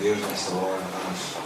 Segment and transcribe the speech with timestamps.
[0.00, 0.80] Deus nesta hora.
[0.80, 1.36] Nós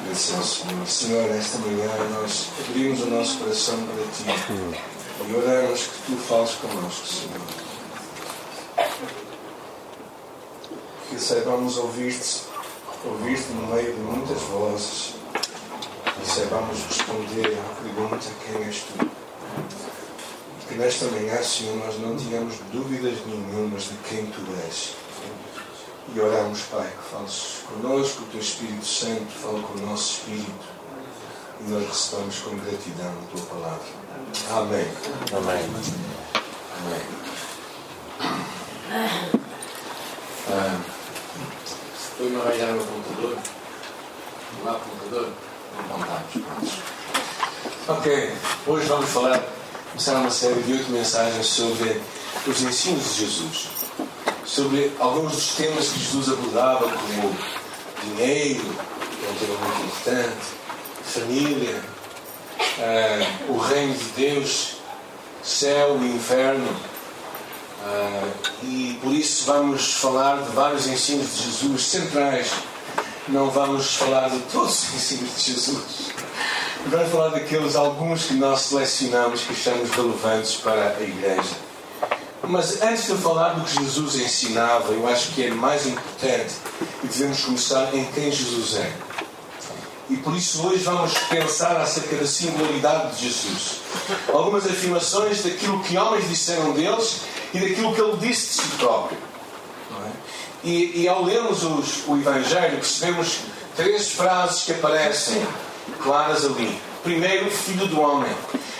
[0.00, 0.86] agradecemos Senhor.
[0.88, 4.88] Senhor, nesta manhã nós abrimos o nosso coração para Ti
[5.28, 7.40] e oramos que Tu fales connosco, Senhor.
[11.08, 12.42] Que saibamos ouvir-te,
[13.04, 15.14] ouvir-te no meio de muitas vozes
[16.20, 19.10] e saibamos responder à pergunta: Quem és Tu?
[20.68, 25.01] Que nesta manhã, Senhor, nós não tenhamos dúvidas nenhumas de quem Tu és.
[26.14, 30.66] E oramos, Pai, que fales connosco, o Teu Espírito Santo fale com o nosso Espírito
[31.60, 33.86] e nós recebamos com gratidão a Tua palavra.
[34.50, 34.86] Amém.
[35.32, 35.64] Amém.
[36.84, 37.02] Amém.
[40.50, 40.80] Ah,
[42.22, 43.38] Estou a arranjar o meu computador.
[44.64, 45.28] Lá computador.
[45.88, 46.72] não prontos.
[47.88, 48.32] Ok,
[48.66, 49.42] hoje vamos falar,
[49.90, 52.00] começar uma série de oito mensagens sobre
[52.46, 53.68] os ensinos de Jesus.
[54.52, 57.34] Sobre alguns dos temas que Jesus abordava, como
[58.04, 60.46] dinheiro, que é um tema muito importante,
[61.04, 61.82] família,
[62.78, 64.74] ah, o reino de Deus,
[65.42, 66.68] céu e inferno.
[67.82, 68.28] Ah,
[68.62, 72.50] e por isso vamos falar de vários ensinos de Jesus centrais.
[73.28, 76.12] Não vamos falar de todos os ensinos de Jesus.
[76.88, 81.71] Vamos falar daqueles alguns que nós selecionamos que achamos relevantes para a igreja.
[82.48, 86.54] Mas antes de falar do que Jesus ensinava, eu acho que é mais importante
[87.02, 88.92] e devemos começar em quem Jesus é.
[90.10, 93.80] E por isso hoje vamos pensar acerca da singularidade de Jesus.
[94.32, 97.20] Algumas afirmações daquilo que homens disseram deles
[97.54, 99.16] e daquilo que ele disse de si próprio.
[100.04, 100.68] É?
[100.68, 103.38] E, e ao lermos os, o Evangelho, percebemos
[103.76, 105.40] três frases que aparecem
[106.02, 106.78] claras ali.
[107.02, 108.30] Primeiro, filho do homem.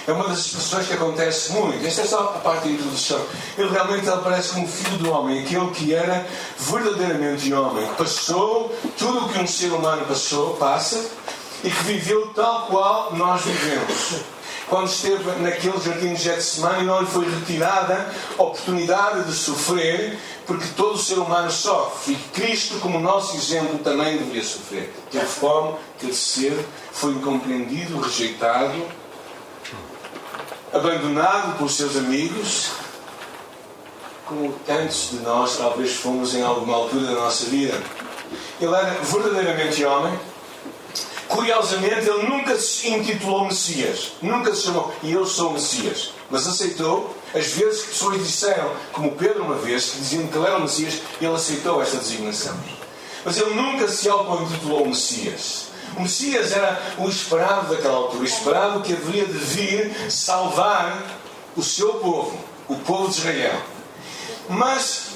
[0.07, 1.87] É uma das expressões que acontece muito.
[1.87, 3.21] Esta é só a parte da introdução.
[3.57, 6.27] Ele realmente aparece como filho do homem, aquele que era
[6.59, 7.87] verdadeiramente homem.
[7.97, 11.09] Passou tudo o que um ser humano passou, passa,
[11.63, 14.23] e que viveu tal qual nós vivemos.
[14.69, 20.67] Quando esteve naquele jardim de Getsemane, não lhe foi retirada a oportunidade de sofrer, porque
[20.77, 22.15] todo ser humano sofre.
[22.15, 24.93] E Cristo, como nosso exemplo, também deveria sofrer.
[25.11, 29.02] Teve fome, teve sede, foi incompreendido, rejeitado,
[30.73, 32.71] abandonado pelos seus amigos,
[34.27, 37.79] como tantos de nós talvez fomos em alguma altura da nossa vida.
[38.61, 40.19] Ele era verdadeiramente homem.
[41.29, 44.13] Curiosamente, ele nunca se intitulou Messias.
[44.21, 46.13] Nunca se chamou, e eu sou Messias.
[46.31, 50.47] Mas aceitou, as vezes que pessoas disseram, como Pedro uma vez, que diziam que ele
[50.47, 52.55] era o Messias, ele aceitou esta designação.
[53.25, 55.72] Mas ele nunca se auto-intitulou Messias.
[55.97, 61.03] O Messias era o esperado daquela altura, o esperado que haveria de vir salvar
[61.57, 62.39] o seu povo,
[62.69, 63.61] o povo de Israel.
[64.49, 65.09] Mas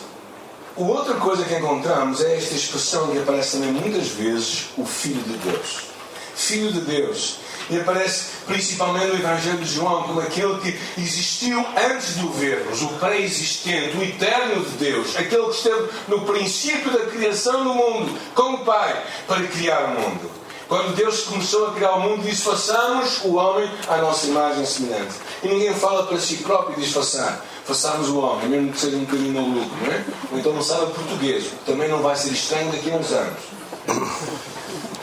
[0.77, 5.39] outra coisa que encontramos é esta expressão que aparece também muitas vezes, o Filho de
[5.39, 5.87] Deus.
[6.35, 7.39] Filho de Deus.
[7.71, 12.83] E aparece principalmente no Evangelho de João como aquele que existiu antes de o vermos,
[12.83, 18.17] o pré-existente, o eterno de Deus, aquele que esteve no princípio da criação do mundo,
[18.35, 20.36] com o Pai, para criar o mundo.
[20.69, 25.15] Quando Deus começou a criar o mundo, disse: façamos o homem à nossa imagem semelhante.
[25.43, 27.45] E ninguém fala para si próprio e diz: façar.
[27.65, 30.05] Façamos o homem, mesmo que seja um bocadinho maluco, não é?
[30.33, 33.39] Ou então não sabe português, também não vai ser estranho daqui a uns anos.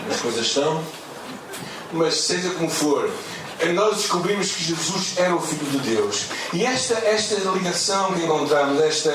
[0.10, 0.82] As coisas estão.
[1.92, 3.10] Mas seja como for,
[3.72, 6.26] nós descobrimos que Jesus era o Filho de Deus.
[6.52, 9.12] E esta, esta ligação que encontramos, esta,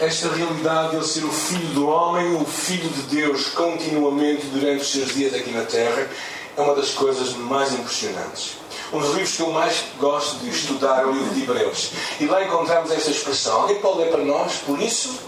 [0.00, 4.82] esta realidade de ele ser o Filho do homem, o Filho de Deus, continuamente durante
[4.82, 6.08] os seus dias aqui na Terra,
[6.56, 8.56] é uma das coisas mais impressionantes.
[8.92, 11.90] Um dos livros que eu mais gosto de estudar é o livro de Hebreus.
[12.20, 13.62] E lá encontramos esta expressão.
[13.62, 14.54] Alguém pode ler para nós?
[14.64, 15.18] Por isso,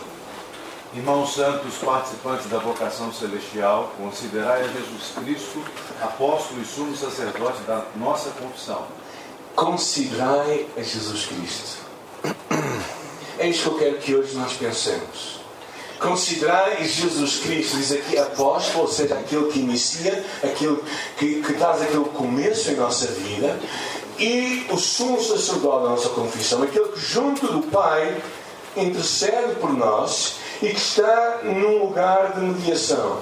[0.96, 5.62] Irmãos santos, participantes da vocação celestial, considerai a Jesus Cristo,
[6.00, 8.86] apóstolo e sumo sacerdote da nossa confissão.
[9.54, 11.76] considerai a Jesus Cristo.
[13.38, 15.40] É isto que eu quero que hoje nós pensemos.
[16.00, 20.82] Considerai Jesus Cristo, diz aqui apóstolo, ou seja, aquele que inicia, aquele
[21.18, 23.60] que, que traz aquele começo em nossa vida,
[24.18, 28.16] e o sumo sacerdote da nossa confissão, aquele que junto do Pai
[28.74, 33.18] intercede por nós e que está num lugar de mediação.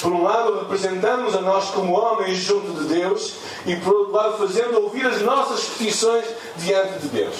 [0.00, 3.34] Por um lado, representamos a nós como homens junto de Deus,
[3.66, 6.24] e por outro lado, fazendo ouvir as nossas petições
[6.56, 7.36] diante de Deus.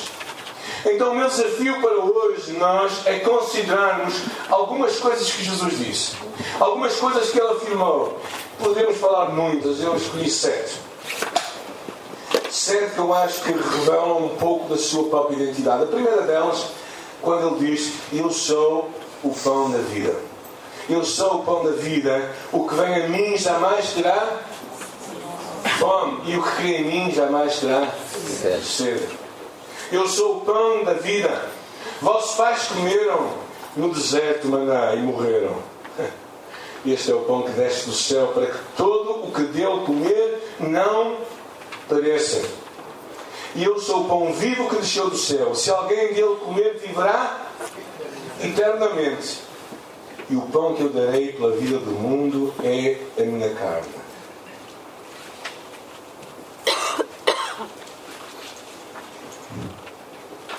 [0.84, 4.14] Então, o meu desafio para hoje nós é considerarmos
[4.48, 6.16] algumas coisas que Jesus disse,
[6.60, 8.18] algumas coisas que ele afirmou.
[8.58, 10.80] Podemos falar muitas, eu escolhi sete.
[12.50, 15.84] Sete que eu acho que revelam um pouco da sua própria identidade.
[15.84, 16.66] A primeira delas,
[17.22, 18.90] quando ele diz: Eu sou
[19.22, 20.14] o pão da vida.
[20.88, 22.30] Eu sou o pão da vida.
[22.52, 24.40] O que vem a mim jamais terá
[25.78, 26.30] fome.
[26.30, 27.88] E o que crê em mim jamais terá
[28.62, 29.06] sede.
[29.92, 31.46] Eu sou o pão da vida.
[32.00, 33.30] Vossos pais comeram
[33.76, 35.56] no deserto maná e morreram.
[36.86, 40.54] Este é o pão que desce do céu para que todo o que dele comer
[40.60, 41.16] não
[41.88, 42.40] pereça.
[43.54, 45.54] E eu sou o pão vivo que desceu do céu.
[45.54, 47.48] Se alguém dele comer, viverá
[48.42, 49.40] eternamente.
[50.30, 53.88] E o pão que eu darei pela vida do mundo é a minha carne.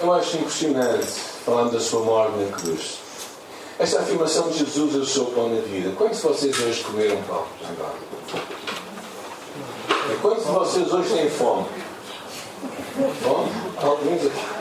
[0.01, 1.11] Eu acho impressionante,
[1.45, 2.99] falando da sua morte na cruz,
[3.77, 5.91] esta afirmação de Jesus, eu sou o pão da vida.
[5.95, 7.45] Quantos de vocês hoje comeram pão?
[10.21, 11.65] Quantos de vocês hoje têm fome?
[13.21, 13.51] Fome?
[13.77, 14.58] Alguns aqui.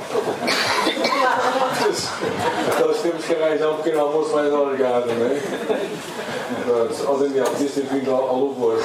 [2.80, 5.40] Nós temos que arranjar um pequeno almoço mais alargado, não é?
[7.06, 8.78] Ó oh, Daniel, podias ter vindo ao, ao louvor.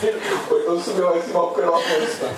[0.00, 2.18] Então subiu lá em cima ao pequeno almoço.
[2.20, 2.28] Tá?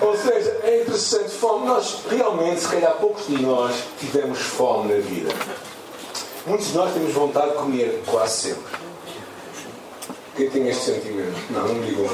[0.00, 1.66] Ou seja, é interessante, fome.
[1.66, 5.32] Nós realmente, se calhar poucos de nós tivemos fome na vida.
[6.46, 8.84] Muitos de nós temos vontade de comer quase sempre.
[10.36, 11.38] Quem tem este sentimento?
[11.50, 12.06] Não, não me digam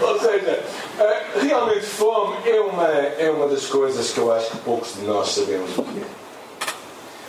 [0.00, 0.64] Ou seja,
[0.98, 5.02] eh, realmente fome é uma, é uma das coisas que eu acho que poucos de
[5.02, 6.04] nós sabemos o que é.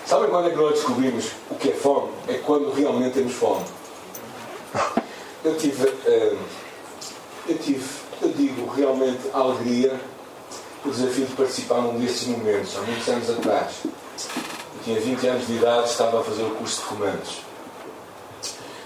[0.06, 2.12] Sabem quando é que nós descobrimos o que é fome?
[2.28, 3.66] É quando realmente temos fome.
[5.44, 6.36] Eu tive, eh,
[7.48, 7.86] eu tive,
[8.22, 10.00] eu digo realmente alegria,
[10.86, 13.72] o desafio de participar num desses momentos, há muitos anos atrás.
[13.86, 17.44] Eu tinha 20 anos de idade, estava a fazer o curso de comandos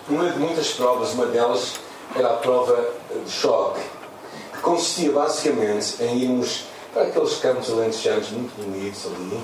[0.10, 1.74] uma de muitas provas, uma delas
[2.16, 2.90] era a prova
[3.26, 3.82] de choque,
[4.54, 9.40] que consistia basicamente em irmos para aqueles campos alentejanos muito bonitos ali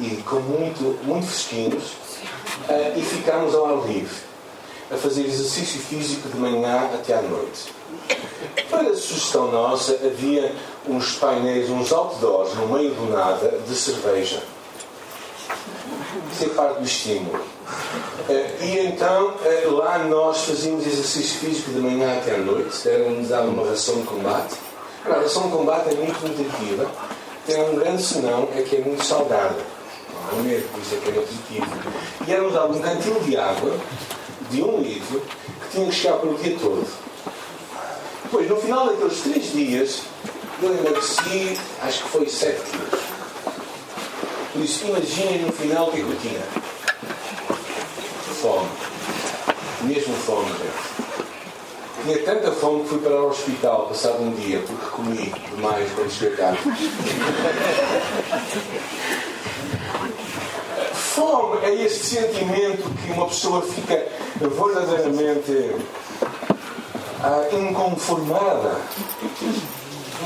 [0.00, 1.92] e com muito, muito fresquinhos
[2.68, 4.16] uh, e ficarmos ao ar livre
[4.90, 7.72] a fazer exercício físico de manhã até à noite.
[8.68, 10.54] Para a sugestão nossa, havia
[10.88, 14.42] uns painéis, uns outdoors no meio do nada de cerveja.
[16.42, 17.38] É parte do estímulo.
[18.28, 22.70] Eh, e então eh, lá nós fazíamos exercício físico de manhã até à noite,
[23.10, 24.54] nos uma ração de combate.
[25.04, 26.90] A ração de combate é muito nutritiva,
[27.46, 29.56] tem um grande senão, é que é muito salgada.
[30.32, 31.66] Não é mesmo, por isso é que é nutritivo.
[32.26, 33.76] E era-nos um cantil de água,
[34.50, 36.86] de um litro, que tinha que chegar pelo dia todo.
[38.24, 40.02] Depois, no final daqueles três dias,
[40.62, 43.09] eu emagreci, acho que foi 7 quilos.
[44.60, 46.42] Por isso, imaginem no final o que é que eu tinha
[48.42, 48.68] fome.
[49.84, 50.74] Mesmo fome, gente.
[52.02, 56.10] Tinha tanta fome que fui para o hospital passado um dia porque comi demais quando
[56.10, 56.54] cheguei cá.
[60.92, 64.08] fome é este sentimento que uma pessoa fica
[64.38, 65.74] verdadeiramente
[67.22, 68.78] ah, inconformada.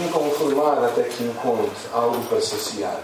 [0.05, 3.01] Inconformada até que encontre algo para saciar.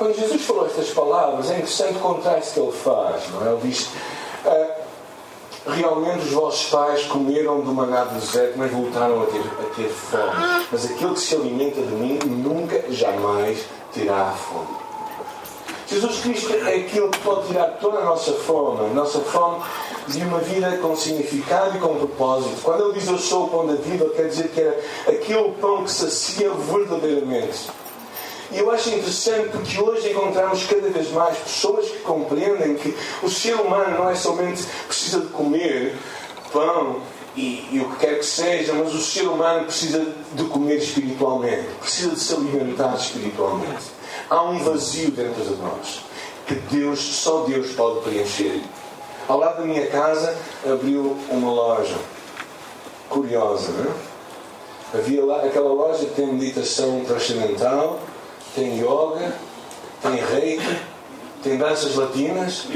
[0.00, 3.28] Quando Jesus falou estas palavras, é interessante o contraste que ele faz.
[3.32, 3.52] Não é?
[3.52, 3.90] Ele diz:
[4.46, 4.76] ah,
[5.66, 9.90] realmente os vossos pais comeram do maná do deserto, mas voltaram a ter, a ter
[9.90, 10.66] fome.
[10.72, 13.58] Mas aquele que se alimenta de mim nunca, jamais
[13.92, 14.74] terá fome.
[15.86, 19.62] Jesus Cristo é aquele que pode tirar toda a nossa fome, a nossa fome
[20.08, 22.58] de uma vida com significado e com propósito.
[22.62, 25.50] Quando ele diz eu sou o pão da vida, ele quer dizer que era aquele
[25.60, 27.68] pão que sacia verdadeiramente.
[28.52, 33.30] E eu acho interessante porque hoje encontramos cada vez mais pessoas que compreendem que o
[33.30, 35.96] ser humano não é somente precisa de comer
[36.52, 37.00] pão
[37.36, 41.68] e, e, o que quer que seja, mas o ser humano precisa de comer espiritualmente,
[41.80, 43.84] precisa de se alimentar espiritualmente.
[44.28, 46.00] Há um vazio dentro de nós
[46.46, 48.60] que Deus, só Deus pode preencher.
[49.28, 50.36] Ao lado da minha casa
[50.68, 51.96] abriu uma loja
[53.08, 54.10] curiosa, não é?
[54.92, 58.00] Havia lá aquela loja que tem meditação transcendental
[58.54, 59.32] tem yoga,
[60.02, 60.80] tem reiki,
[61.42, 62.66] tem danças latinas,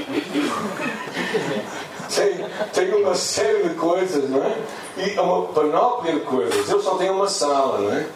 [2.14, 4.56] tem, tem uma série de coisas, não é?
[4.96, 6.68] E uma panóplia de coisas.
[6.68, 8.06] Eu só tenho uma sala, não é?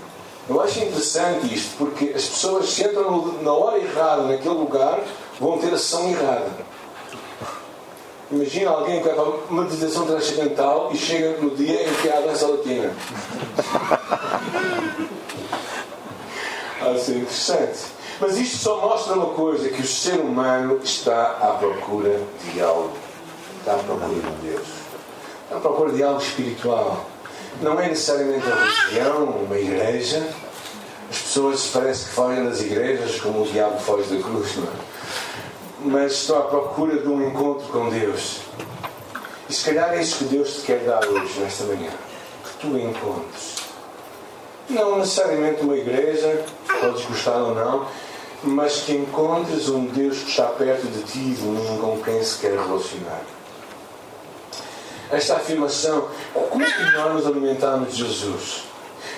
[0.49, 4.99] Eu acho interessante isto, porque as pessoas se entram na hora errada, naquele lugar,
[5.39, 6.51] vão ter a sessão errada.
[8.31, 12.19] Imagina alguém que vai para uma meditação transcendental e chega no dia em que há
[12.19, 12.95] a dança latina.
[16.81, 17.79] A ser interessante.
[18.21, 22.93] Mas isto só mostra uma coisa: que o ser humano está à procura de algo.
[23.61, 24.67] Está à procura de Deus.
[25.45, 27.07] Está à procura de algo espiritual.
[27.61, 30.29] Não é necessariamente uma religião, uma igreja.
[31.11, 34.89] As pessoas parece que fogem das igrejas como o diabo foge da cruz, não é?
[35.81, 38.41] mas estou à procura de um encontro com Deus.
[39.49, 41.91] E se calhar é isso que Deus te quer dar hoje, nesta manhã.
[42.45, 43.58] Que tu encontres.
[44.69, 46.45] Não necessariamente uma igreja,
[46.81, 47.87] podes gostar ou não,
[48.43, 52.23] mas que encontres um Deus que está perto de ti e de mim com quem
[52.23, 53.23] se quer relacionar.
[55.11, 56.09] Esta afirmação,
[56.51, 58.65] como é que nós nos alimentamos de Jesus?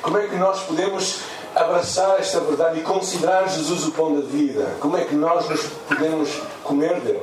[0.00, 1.18] Como é que nós podemos
[1.54, 4.76] abraçar esta verdade e considerar Jesus o pão da vida?
[4.78, 6.30] Como é que nós nos podemos
[6.62, 7.22] comer dele?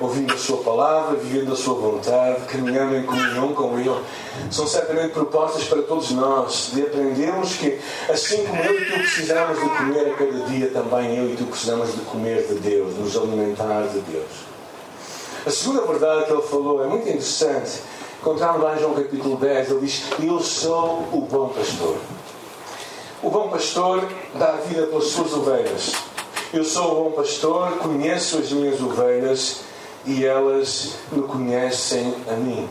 [0.00, 3.94] Ouvindo a Sua palavra, vivendo a Sua vontade, caminhando em comunhão com Ele.
[4.50, 7.78] São certamente propostas para todos nós de aprendermos que,
[8.08, 11.44] assim como eu e tu precisamos de comer a cada dia, também eu e tu
[11.44, 14.48] precisamos de comer de Deus, de nos alimentar de Deus.
[15.46, 17.80] A segunda verdade que ele falou é muito interessante.
[18.20, 21.96] Encontramos lá em João capítulo 10, ele diz: Eu sou o bom pastor.
[23.22, 25.92] O bom pastor dá vida pelas suas ovelhas.
[26.52, 29.67] Eu sou o bom pastor, conheço as minhas ovelhas
[30.08, 32.66] e elas me conhecem a mim.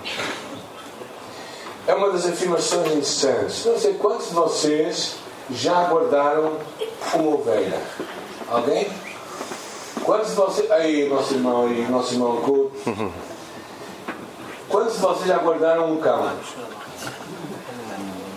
[1.85, 3.63] É uma das afirmações interessantes.
[3.63, 5.15] Não sei quantos de vocês
[5.51, 6.53] já guardaram
[7.13, 7.79] uma ovelha.
[8.49, 8.87] Alguém?
[10.03, 10.71] Quantos de vocês.
[10.71, 12.71] Aí, nosso irmão aí, nosso irmão Couto.
[14.67, 16.29] Quantos de vocês já guardaram um cão?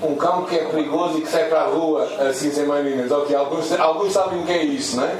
[0.03, 3.11] Um cão que é perigoso e que sai para a rua assim sem mais nem
[3.13, 5.19] Ok, alguns, alguns sabem o que é isso, não é?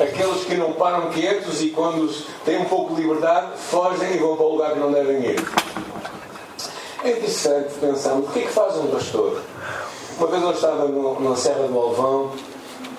[0.00, 2.08] Aqueles que não param quietos e quando
[2.44, 5.44] têm um pouco de liberdade fogem e vão para o lugar que não devem ir.
[7.04, 9.40] É interessante pensarmos o que é que faz um pastor.
[10.18, 12.30] Uma vez eu estava no, na Serra do Alvão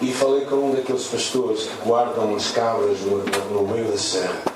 [0.02, 3.98] e falei com um daqueles pastores que guardam as cabras no, no, no meio da
[3.98, 4.53] serra.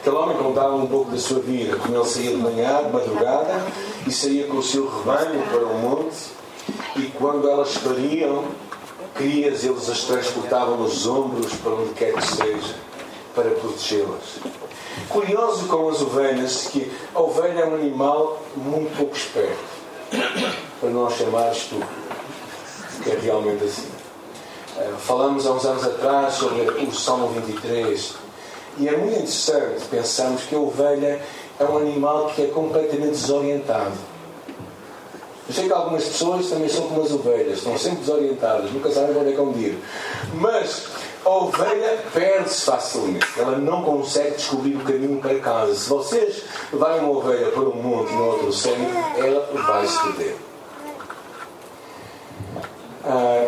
[0.00, 3.62] Aquele homem contava um pouco da sua vida, como ele saía de manhã, de madrugada,
[4.06, 6.16] e saía com o seu rebanho para o monte,
[6.96, 8.46] e quando elas pariam,
[9.14, 12.76] crias, eles as transportavam nos ombros para onde quer que seja,
[13.34, 14.40] para protegê-las.
[15.10, 19.58] Curioso com as ovelhas, que a ovelha é um animal muito pouco esperto,
[20.80, 21.86] para não chamar estúpido,
[23.04, 23.88] que é realmente assim.
[24.78, 28.19] Eh, falamos há uns anos atrás sobre o Salmo 23,
[28.80, 31.20] e é muito interessante pensarmos que a ovelha
[31.58, 33.92] é um animal que é completamente desorientado.
[35.46, 39.18] Eu sei que algumas pessoas também são como as ovelhas, estão sempre desorientadas, nunca sabem
[39.18, 39.54] onde é que vão.
[40.34, 40.86] Mas
[41.22, 45.74] a ovelha perde-se facilmente, ela não consegue descobrir o caminho para casa.
[45.74, 48.86] Se vocês levarem uma ovelha para um monte e no outro centro,
[49.18, 50.36] ela vai se perder.
[53.04, 53.46] Ah,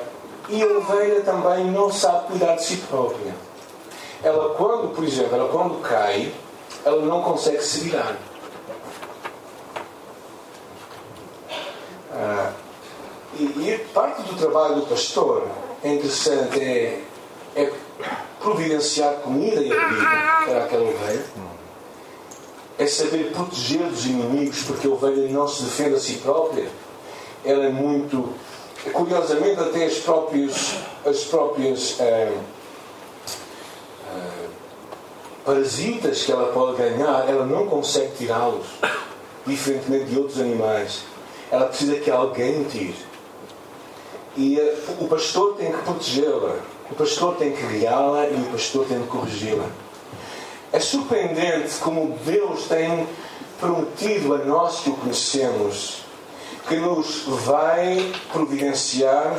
[0.50, 3.32] e a ovelha também não sabe cuidar de si própria
[4.22, 6.32] ela quando, por exemplo, ela quando cai,
[6.84, 8.16] ela não consegue se virar.
[12.12, 12.52] Ah,
[13.38, 15.48] e, e, parte do trabalho do pastor
[15.82, 17.00] é interessante, é,
[17.56, 17.72] é
[18.40, 20.06] providenciar comida e bebida
[20.44, 21.24] para aquela ovelha.
[22.78, 26.68] É saber proteger dos inimigos, porque a ovelha não se defende a si própria.
[27.44, 28.34] Ela é muito.
[28.92, 30.74] Curiosamente, até as próprias.
[31.04, 32.32] As próprias ah,
[35.44, 38.66] parasitas que ela pode ganhar, ela não consegue tirá-los,
[39.46, 41.04] diferentemente de outros animais.
[41.50, 42.96] Ela precisa que alguém tire.
[44.36, 46.56] E uh, o pastor tem que protegê-la,
[46.90, 49.66] o pastor tem que guiá-la e o pastor tem que corrigi-la.
[50.72, 53.06] É surpreendente como Deus tem
[53.60, 56.01] prometido a nós que o conhecemos
[56.68, 59.34] que nos vai providenciar,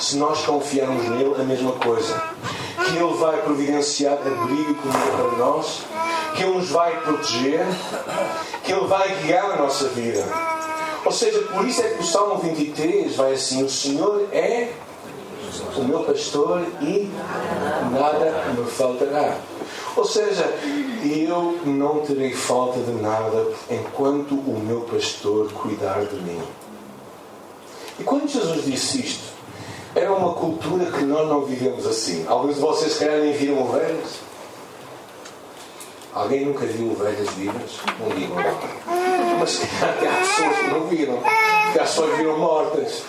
[0.00, 2.22] se nós confiarmos nele, a mesma coisa.
[2.84, 5.82] Que ele vai providenciar abrigo e comida para nós,
[6.34, 7.66] que ele nos vai proteger,
[8.64, 10.24] que ele vai guiar a nossa vida.
[11.04, 14.72] Ou seja, por isso é que o Salmo 23 vai assim: O Senhor é
[15.76, 17.10] o meu pastor e
[17.92, 19.36] nada me faltará.
[19.96, 20.44] Ou seja,
[21.04, 26.42] eu não terei falta de nada enquanto o meu pastor cuidar de mim.
[27.98, 29.24] E quando Jesus disse isto,
[29.94, 32.26] era uma cultura que nós não vivemos assim.
[32.28, 34.20] Alguns de vocês, querem nem viram ovelhas.
[36.12, 37.78] Alguém nunca viu ovelhas vivas?
[37.98, 39.38] Não digam não.
[39.38, 41.18] Mas até há pessoas que não viram.
[41.72, 43.02] Que as pessoas viram mortas.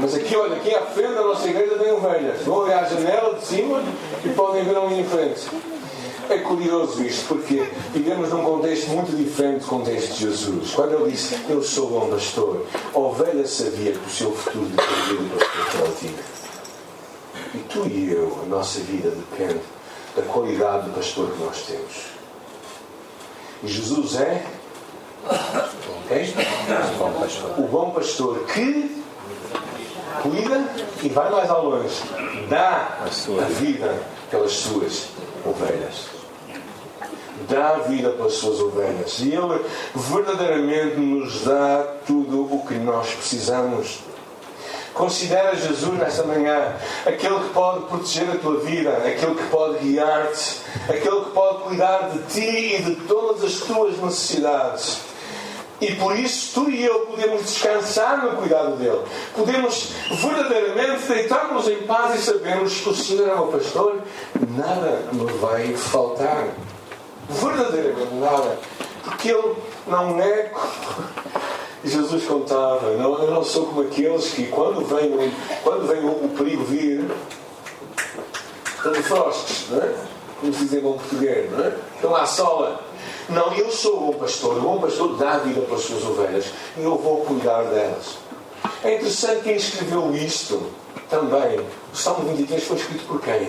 [0.00, 2.42] Mas aqui, olha, aqui à frente da nossa igreja tem ovelhas.
[2.42, 3.82] Vão olhar à janela de cima
[4.24, 5.48] e podem ver ali em frente.
[6.28, 10.70] É curioso isto, porque vivemos num contexto muito diferente do contexto de Jesus.
[10.70, 15.16] Quando ele disse, Eu sou bom pastor, a ovelha sabia que o seu futuro dependia
[15.16, 16.34] do pastor que ela tinha.
[17.54, 19.60] E tu e eu, a nossa vida depende
[20.16, 22.14] da qualidade do pastor que nós temos.
[23.62, 24.44] E Jesus é
[26.04, 26.34] okay?
[27.58, 29.03] o bom pastor que
[30.22, 30.64] cuida
[31.02, 32.02] e vai mais ao longe.
[32.48, 33.94] Dá a, vida
[34.30, 35.08] pelas suas
[35.44, 36.08] ovelhas.
[37.48, 39.18] Dá vida pelas suas ovelhas.
[39.20, 44.00] E Ele verdadeiramente nos dá tudo o que nós precisamos.
[44.94, 50.60] Considera Jesus nesta manhã aquele que pode proteger a tua vida, aquele que pode guiar-te,
[50.88, 55.13] aquele que pode cuidar de ti e de todas as tuas necessidades.
[55.80, 59.00] E por isso tu e eu podemos descansar no cuidado dele.
[59.34, 64.00] Podemos verdadeiramente deitar-nos em paz e sabermos que o Senhor é o pastor,
[64.50, 66.48] nada me vai faltar.
[67.28, 68.58] Verdadeiramente nada.
[69.02, 69.54] Porque ele
[69.86, 70.52] não é.
[71.84, 75.30] Jesus contava, não, eu não sou como aqueles que quando vem,
[75.62, 77.10] quando vem o, perigo vir,
[78.74, 79.94] estão frostes, não é?
[80.40, 81.76] Como se dizem bom português, não é?
[81.96, 82.80] Estão à sola.
[83.28, 84.58] Não, eu sou o bom pastor.
[84.58, 88.18] O bom pastor dá vida para as suas ovelhas e eu vou cuidar delas.
[88.82, 90.70] É interessante quem escreveu isto
[91.08, 91.60] também.
[91.60, 93.48] O Salmo 23 foi escrito por quem?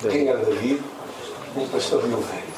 [0.00, 0.82] Quem era David?
[1.56, 2.54] Um pastor de ovelhas.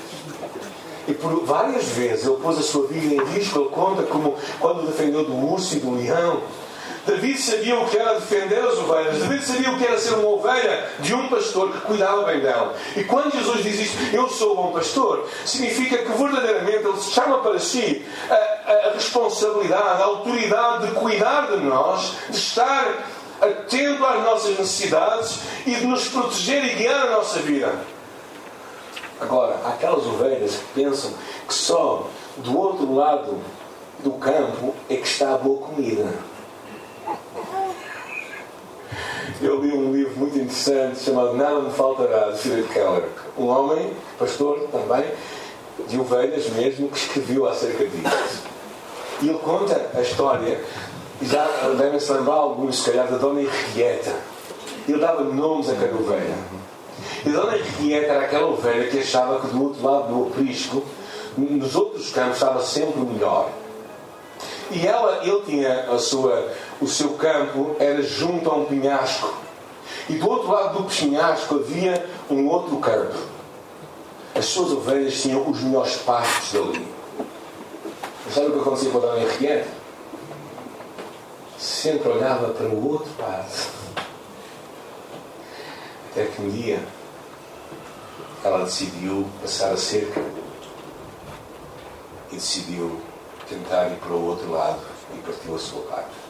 [1.07, 3.61] E por várias vezes ele pôs a sua vida em risco.
[3.61, 6.43] Ele conta como quando defendeu do urso e do leão.
[7.07, 9.19] David sabia o que era defender as ovelhas.
[9.19, 12.75] David sabia o que era ser uma ovelha de um pastor que cuidava bem dela.
[12.97, 17.59] E quando Jesus diz isto, eu sou bom pastor, significa que verdadeiramente ele chama para
[17.61, 23.07] si a, a responsabilidade, a autoridade de cuidar de nós, de estar
[23.41, 27.73] atento às nossas necessidades e de nos proteger e guiar a nossa vida.
[29.21, 31.13] Agora, há aquelas ovelhas que pensam
[31.47, 32.09] que só
[32.39, 33.39] do outro lado
[34.01, 36.13] do campo é que está a boa comida.
[39.41, 43.05] Eu li um livro muito interessante chamado Nada Me Faltará, de Philip Keller.
[43.37, 45.05] Um homem, pastor também,
[45.87, 48.43] de ovelhas mesmo, que escreveu acerca disso.
[49.21, 50.61] E ele conta a história,
[51.23, 51.47] já
[51.77, 54.15] devem-se lembrar alguns, se calhar, da Dona Henrietta.
[54.89, 56.35] Ele dava nomes a cada ovelha.
[57.25, 60.83] E Dona Henrietta era aquela ovelha que achava que do outro lado do aprisco,
[61.37, 63.51] nos outros campos, estava sempre melhor.
[64.71, 69.35] E ela, ele tinha a sua o seu campo era junto a um penhasco.
[70.09, 73.17] E do outro lado do penhasco havia um outro campo.
[74.35, 76.87] As suas ovelhas tinham os melhores pastos dali.
[78.25, 79.69] Mas sabe o que acontecia com a Dona Henriette?
[81.59, 83.77] Sempre olhava para o outro lado.
[86.11, 86.81] Até que um dia
[88.45, 90.23] ela decidiu passar a cerca
[92.31, 93.01] e decidiu
[93.49, 94.81] tentar ir para o outro lado
[95.15, 96.26] e partiu a sua parte.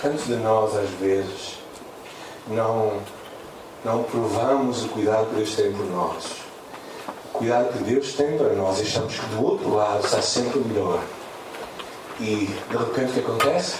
[0.00, 1.58] Quantos de nós, às vezes,
[2.46, 2.98] não,
[3.84, 6.24] não provamos o cuidado que Deus tem por nós?
[7.34, 10.60] O cuidado que Deus tem para nós e achamos que do outro lado está sempre
[10.60, 11.00] melhor.
[12.20, 13.76] E, de repente, o que acontece?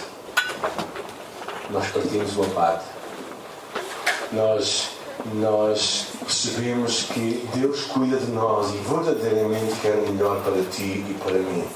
[1.69, 2.85] Nós partimos uma parte.
[4.31, 4.89] Nós,
[5.33, 11.17] nós percebemos que Deus cuida de nós e verdadeiramente quer o melhor para ti e
[11.23, 11.67] para mim.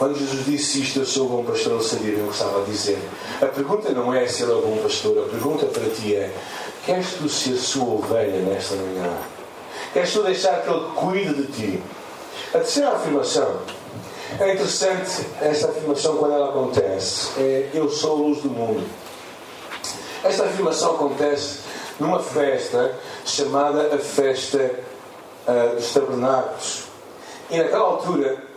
[0.00, 2.98] Quando Jesus disse isto, eu sou bom pastor, ele sabia o que estava a dizer.
[3.42, 6.32] A pergunta não é se ele é bom pastor, a pergunta para ti é:
[6.86, 9.12] queres tu ser sua ovelha nesta manhã?
[9.92, 11.82] Queres tu deixar que ele cuide de ti?
[12.48, 13.60] A terceira afirmação.
[14.40, 17.38] É interessante esta afirmação quando ela acontece.
[17.38, 18.82] É, eu sou a luz do mundo.
[20.24, 21.58] Esta afirmação acontece
[21.98, 24.76] numa festa chamada a Festa
[25.46, 26.84] uh, dos Tabernáculos.
[27.50, 28.48] E naquela altura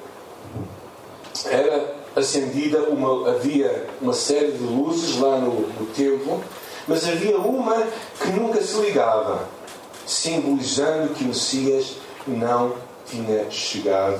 [1.45, 6.43] era acendida uma, havia uma série de luzes lá no, no templo,
[6.87, 7.87] mas havia uma
[8.21, 9.47] que nunca se ligava,
[10.05, 12.73] simbolizando que o Messias não
[13.05, 14.19] tinha chegado.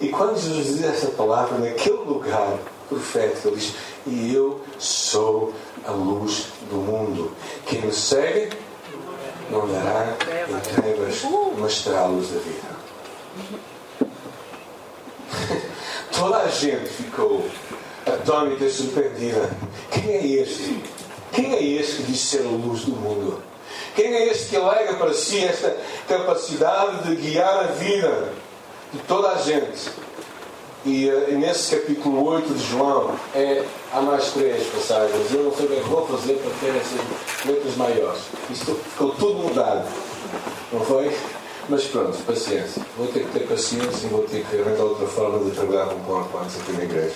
[0.00, 3.74] E quando Jesus diz essa palavra naquele lugar profético, ele diz:
[4.06, 5.52] E eu sou
[5.86, 7.32] a luz do mundo.
[7.66, 8.50] Quem me segue
[9.50, 10.16] não dará
[10.48, 11.22] em trevas,
[11.58, 12.80] mas terá a luz da vida.
[16.20, 17.46] Toda a gente ficou
[18.04, 19.50] atônita e surpreendida.
[19.90, 20.78] Quem é este?
[21.32, 23.42] Quem é este que diz ser a luz do mundo?
[23.96, 25.74] Quem é este que alega para si esta
[26.06, 28.34] capacidade de guiar a vida
[28.92, 29.90] de toda a gente?
[30.84, 35.32] E, eh, e nesse capítulo 8 de João é, há mais três passagens.
[35.32, 38.20] Eu não sei o que é que vou fazer para ter essas letras maiores.
[38.50, 39.88] Isto ficou tudo mudado.
[40.70, 41.16] Não foi?
[41.70, 42.84] Mas pronto, paciência.
[42.96, 46.00] Vou ter que ter paciência e vou ter que arranjar outra forma de trabalhar com
[46.00, 47.14] PowerPoints aqui na igreja.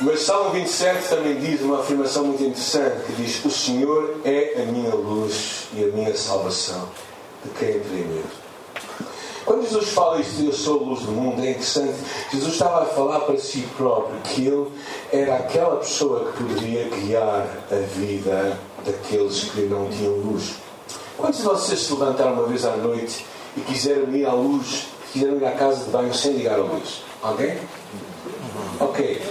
[0.00, 4.66] Mas Salmo 27 também diz uma afirmação muito interessante que diz: O Senhor é a
[4.66, 6.88] minha luz e a minha salvação.
[7.44, 8.30] De quem terei medo?
[9.44, 11.98] Quando Jesus fala isto, eu sou a luz do mundo, é interessante.
[12.30, 14.70] Jesus estava a falar para si próprio que ele
[15.10, 20.61] era aquela pessoa que poderia guiar a vida daqueles que não tinham luz.
[21.22, 23.24] Quantos de vocês se levantaram uma vez à noite
[23.56, 27.04] e quiseram ir à luz, quiseram ir à casa de banho sem ligar a luz?
[27.22, 27.58] Alguém?
[28.80, 29.22] Ok.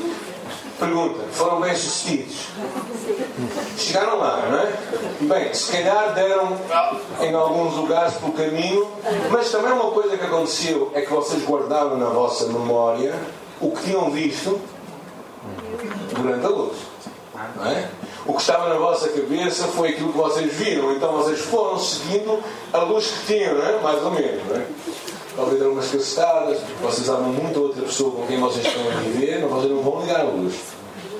[0.79, 2.47] Pergunta: foram bem sucedidos?
[3.77, 4.73] Chegaram lá, não é?
[5.19, 6.57] Bem, se calhar deram
[7.19, 8.89] em alguns lugares pelo caminho,
[9.29, 13.13] mas também uma coisa que aconteceu é que vocês guardaram na vossa memória
[13.59, 14.61] o que tinham visto
[16.15, 16.77] durante a luz.
[17.57, 17.89] Não é?
[18.25, 22.39] O que estava na vossa cabeça foi aquilo que vocês viram, então vocês foram seguindo
[22.71, 23.79] a luz que tinham, não é?
[23.81, 24.47] mais ou menos.
[24.47, 24.65] Não é?
[25.35, 29.39] Talvez deram umas cacetadas, vocês amam muito outra pessoa com quem vocês estão a viver,
[29.41, 30.55] mas vocês não vão ligar a luz.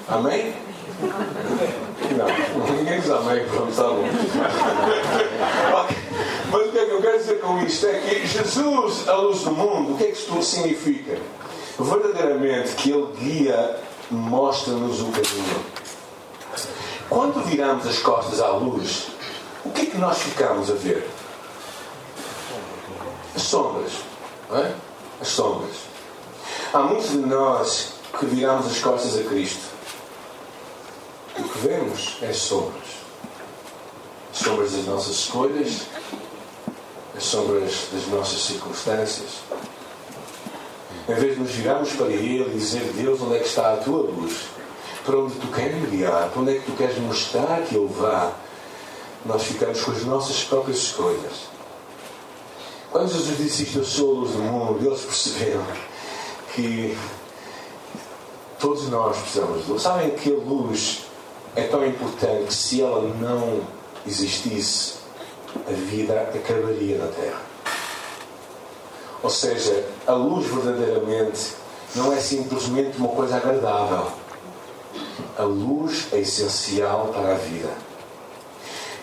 [0.07, 0.53] Amém?
[2.17, 4.03] Não, ninguém diz amém, pronto, está bom.
[6.51, 7.87] Mas o que é que eu quero dizer com isto?
[7.87, 11.17] É que Jesus, a luz do mundo, o que é que isto significa?
[11.79, 13.77] Verdadeiramente que Ele guia,
[14.11, 15.81] mostra-nos o caminho.
[17.11, 19.07] Quando viramos as costas à luz,
[19.65, 21.05] o que é que nós ficamos a ver?
[23.35, 23.91] As sombras.
[24.49, 24.73] É?
[25.19, 25.75] As sombras.
[26.71, 29.65] Há muitos de nós que viramos as costas a Cristo.
[31.37, 32.87] O que vemos é as sombras.
[34.31, 35.81] As sombras das nossas escolhas,
[37.13, 39.41] as sombras das nossas circunstâncias.
[41.09, 43.77] Em vez de nos virarmos para Ele e dizer, Deus, onde é que está a
[43.77, 44.60] tua luz?
[45.05, 46.29] Para onde tu queres me guiar?
[46.29, 48.31] Para onde é que tu queres mostrar que Ele vá?
[49.25, 51.49] Nós ficamos com as nossas próprias escolhas.
[52.91, 55.65] Quando Jesus disse isto, eu sou a luz do mundo, eles perceberam
[56.53, 56.97] que
[58.59, 59.81] todos nós precisamos de luz.
[59.81, 61.05] Sabem que a luz
[61.55, 63.61] é tão importante que se ela não
[64.05, 64.95] existisse,
[65.67, 67.41] a vida acabaria na Terra.
[69.23, 71.53] Ou seja, a luz verdadeiramente
[71.95, 74.07] não é simplesmente uma coisa agradável.
[75.37, 77.69] A luz é essencial para a vida.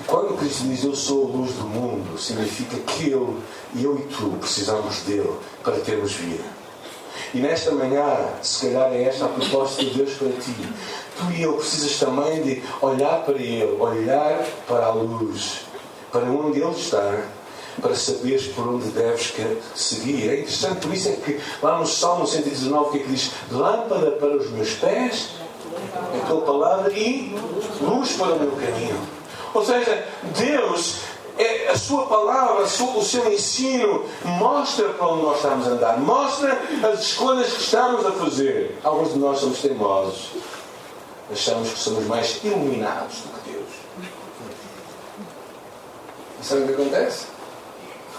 [0.07, 3.37] Quando Cristo diz eu sou a luz do mundo, significa que eu,
[3.77, 6.45] eu e tu precisamos dele para termos vida.
[7.35, 8.05] E nesta manhã,
[8.43, 10.55] se calhar é esta a proposta de Deus para ti.
[11.19, 15.61] Tu e eu precisas também de olhar para Ele, olhar para a luz,
[16.11, 17.25] para onde Ele está,
[17.83, 19.35] para saberes por onde deves
[19.75, 20.31] seguir.
[20.31, 23.31] É interessante, por isso é que lá no Salmo 119 o que é que diz?
[23.51, 25.29] Lâmpada para os meus pés,
[26.23, 27.35] a tua palavra, e
[27.81, 29.01] luz para o meu caminho.
[29.55, 31.01] Ou seja, Deus
[31.39, 36.61] é, a sua palavra, o seu ensino mostra para onde nós estamos a andar, mostra
[36.93, 38.77] as escolhas que estamos a fazer.
[38.83, 40.33] Alguns de nós somos teimosos,
[41.31, 43.69] achamos que somos mais iluminados do que Deus.
[46.41, 47.27] E sabe o que acontece?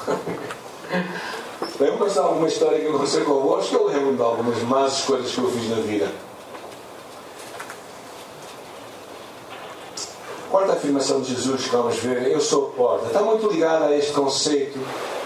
[1.79, 3.75] Lembra-se de alguma história que aconteceu convosco?
[3.75, 6.09] Eu lembro de algumas más escolhas que eu fiz na vida.
[10.49, 13.95] Quarta afirmação de Jesus que vamos ver, eu sou a porta, está muito ligada a
[13.95, 14.79] este conceito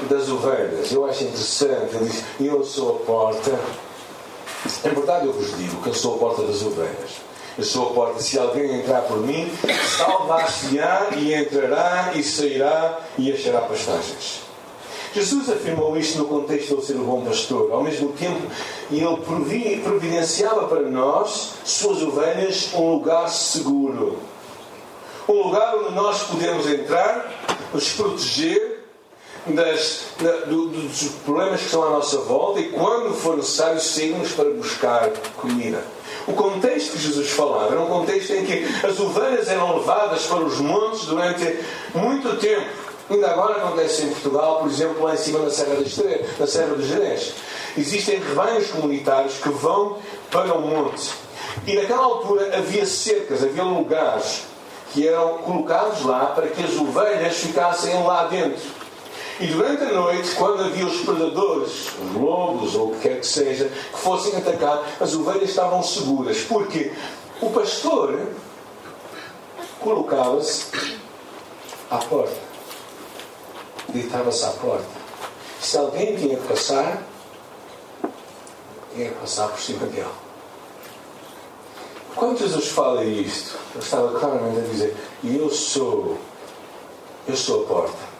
[0.10, 0.92] das ovelhas.
[0.92, 3.58] Eu acho interessante, ele diz, eu sou a porta.
[4.84, 7.22] Em verdade, eu vos digo que eu sou a porta das ovelhas.
[7.58, 9.50] Eu sou a porta, se alguém entrar por mim,
[9.98, 14.42] salvar-se-á e entrará e sairá e achará pastagens.
[15.14, 17.72] Jesus afirmou isto no contexto de ser o bom pastor.
[17.72, 18.42] Ao mesmo tempo,
[18.92, 24.33] ele providenciava para nós, suas ovelhas, um lugar seguro
[25.28, 27.32] um lugar onde nós podemos entrar,
[27.74, 28.84] nos proteger
[29.48, 34.32] das, da, do, dos problemas que estão à nossa volta e, quando for necessário, sairmos
[34.32, 35.84] para buscar comida.
[36.28, 40.40] O contexto que Jesus falava era um contexto em que as ovelhas eram levadas para
[40.40, 41.60] os montes durante
[41.94, 42.84] muito tempo.
[43.10, 46.26] Ainda agora acontece em Portugal, por exemplo, lá em cima na Serra, Estre...
[46.40, 47.34] na Serra dos Jerez.
[47.78, 49.98] Existem rebanhos comunitários que vão
[50.32, 51.12] para o monte.
[51.68, 54.44] E naquela altura havia cercas, havia lugares
[54.94, 58.62] que eram colocados lá para que as ovelhas ficassem lá dentro.
[59.40, 63.26] E durante a noite, quando havia os predadores, os lobos ou o que quer que
[63.26, 66.42] seja, que fossem atacar, as ovelhas estavam seguras.
[66.42, 66.94] Porque
[67.42, 68.20] o pastor
[69.80, 71.00] colocava-se
[71.90, 72.38] à porta.
[73.90, 74.86] Deitava-se à porta.
[75.60, 77.02] Se alguém tinha que passar,
[78.94, 80.23] tinha que passar por cima dele.
[82.16, 86.18] Quando Jesus fala isto, ele estava claramente a dizer: Eu sou,
[87.28, 88.14] eu sou a porta.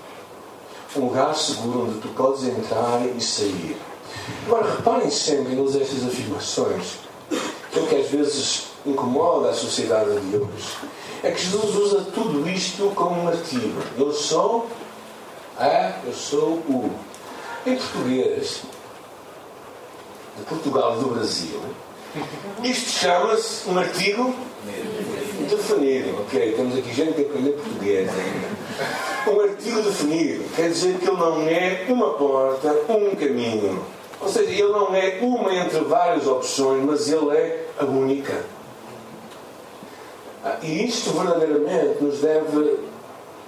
[0.96, 3.78] Um lugar seguro onde tu podes entrar e sair.
[4.46, 7.00] Agora, reparem sempre nas estas afirmações,
[7.72, 10.78] que o que às vezes incomoda a sociedade de hoje.
[11.24, 13.82] É que Jesus usa tudo isto como um artigo.
[13.98, 14.68] Eu sou
[15.58, 16.92] a, eu sou o.
[17.66, 18.62] Em português,
[20.38, 21.62] de Portugal e do Brasil,
[22.64, 24.36] Isto chama-se um artigo
[25.50, 26.22] definido.
[26.22, 29.32] Ok, temos aqui gente que aprender português ainda.
[29.32, 33.84] Um artigo definido quer dizer que ele não é uma porta, um caminho.
[34.22, 38.34] Ou seja, ele não é uma entre várias opções, mas ele é a única.
[40.46, 42.78] Ah, e isto verdadeiramente nos deve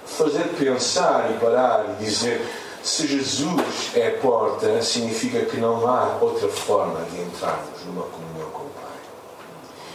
[0.06, 2.40] fazer pensar e parar e dizer
[2.86, 8.48] se Jesus é a porta, significa que não há outra forma de entrarmos numa comunhão
[8.52, 8.92] com o Pai.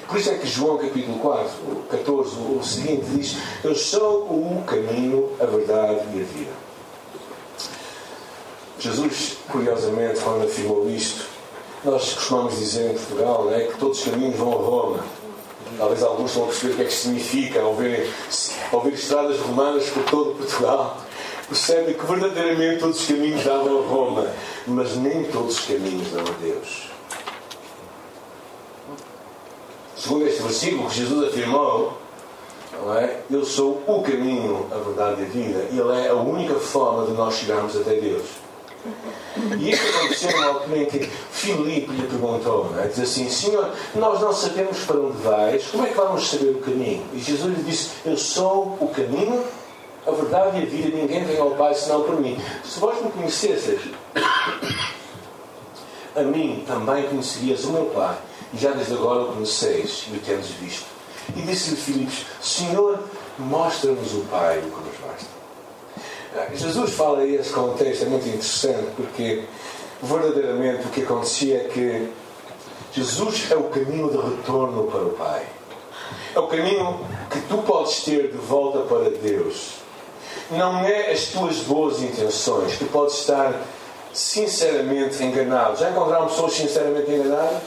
[0.10, 1.50] Por isso é que João capítulo 4,
[1.90, 6.52] 14, o seguinte diz: Eu sou o caminho, a verdade e a vida.
[8.78, 11.28] Jesus, curiosamente, quando afirmou isto,
[11.86, 15.06] nós costumamos dizer em Portugal né, que todos os caminhos vão a Roma.
[15.78, 18.14] Talvez alguns a perceber o que é que significa ao ver,
[18.74, 20.98] ao ver estradas romanas por todo Portugal
[21.52, 24.28] percebe que verdadeiramente todos os caminhos davam a Roma,
[24.66, 26.90] mas nem todos os caminhos dão a Deus.
[29.98, 31.98] Segundo este versículo que Jesus afirmou,
[32.96, 33.20] é?
[33.30, 35.68] Eu sou o caminho, a verdade e a vida.
[35.72, 38.24] E Ele é a única forma de nós chegarmos até Deus.
[39.60, 41.00] E isto aconteceu na altura em que
[41.32, 42.88] Filipe lhe perguntou, é?
[42.88, 46.60] diz assim, Senhor, nós não sabemos para onde vais, como é que vamos saber o
[46.60, 47.06] caminho?
[47.14, 49.44] E Jesus lhe disse, eu sou o caminho,
[50.06, 52.40] a verdade e a vida, ninguém vem ao Pai senão por mim.
[52.64, 53.82] Se vós me conhecesseis,
[56.16, 58.18] a mim também conhecerias o meu Pai,
[58.54, 60.86] e já desde agora o conheceis e o tendes visto.
[61.36, 63.00] E disse-lhe Filipos: Senhor,
[63.38, 65.42] mostra-nos o Pai, o que nos basta.
[66.56, 69.44] Jesus fala aí esse contexto, é muito interessante, porque
[70.02, 72.10] verdadeiramente o que acontecia é que
[72.94, 75.46] Jesus é o caminho de retorno para o Pai.
[76.34, 79.81] É o caminho que tu podes ter de volta para Deus
[80.52, 82.78] não é as tuas boas intenções.
[82.78, 83.54] Tu podes estar
[84.14, 85.78] sinceramente enganado.
[85.78, 87.62] Já encontraram pessoas sinceramente enganadas?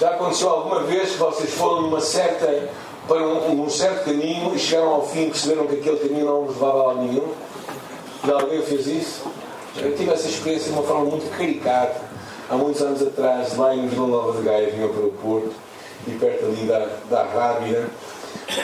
[0.00, 2.68] Já aconteceu alguma vez que vocês foram numa certa,
[3.06, 6.46] para um, um certo caminho e chegaram ao fim e perceberam que aquele caminho não
[6.46, 7.28] levava a nenhum?
[8.26, 9.22] Já alguém fez isso?
[9.76, 12.00] Eu tive essa experiência de uma forma muito caricata.
[12.50, 15.52] Há muitos anos atrás, lá em Vila Nova de Gaia, vinha para o Porto,
[16.06, 17.88] e perto ali da, da Rábia,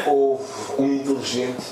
[0.07, 0.45] houve
[0.79, 1.65] um inteligente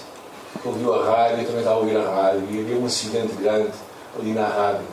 [0.64, 3.72] ouviu a rádio, eu também estava a ouvir a rádio, e havia um acidente grande
[4.18, 4.86] ali na rádio.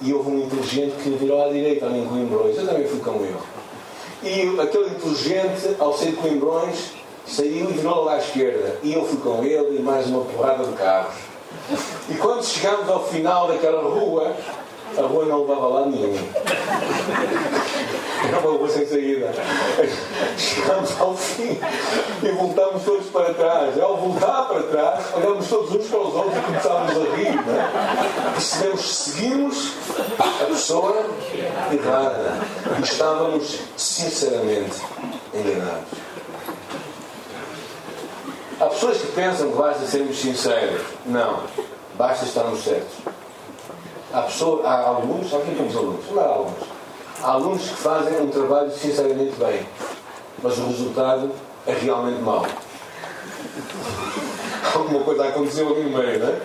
[0.00, 3.24] E houve um inteligente que virou à direita ali em Coimbrões, eu também fui com
[3.24, 3.36] ele.
[4.22, 6.92] E aquele inteligente, ao sair de Coimbrões,
[7.26, 8.78] saiu e virou lá à esquerda.
[8.82, 11.14] E eu fui com ele e mais uma porrada de carros.
[12.08, 14.34] E quando chegámos ao final daquela rua,
[14.98, 16.16] a rua não levava lá nenhum.
[18.26, 19.32] Era uma rua sem saída.
[20.36, 21.58] Chegámos ao fim
[22.22, 23.80] e voltámos todos para trás.
[23.80, 27.34] Ao voltar para trás, olhamos todos uns para os outros e começámos a rir.
[27.46, 28.32] Não é?
[28.32, 29.72] Percebemos que seguimos
[30.18, 31.06] a pessoa
[31.72, 32.38] errada
[32.78, 34.82] e estávamos sinceramente
[35.32, 36.08] enganados.
[38.60, 40.82] Há pessoas que pensam que basta sermos sinceros.
[41.06, 41.44] Não.
[41.94, 43.17] Basta estarmos certos.
[44.12, 46.68] Há, pessoas, há alunos, aqui temos alunos, não há alunos.
[47.22, 49.66] Há alunos que fazem um trabalho sinceramente bem,
[50.42, 51.30] mas o resultado
[51.66, 52.44] é realmente mau.
[54.74, 56.40] Alguma coisa aconteceu ali no meio, não é?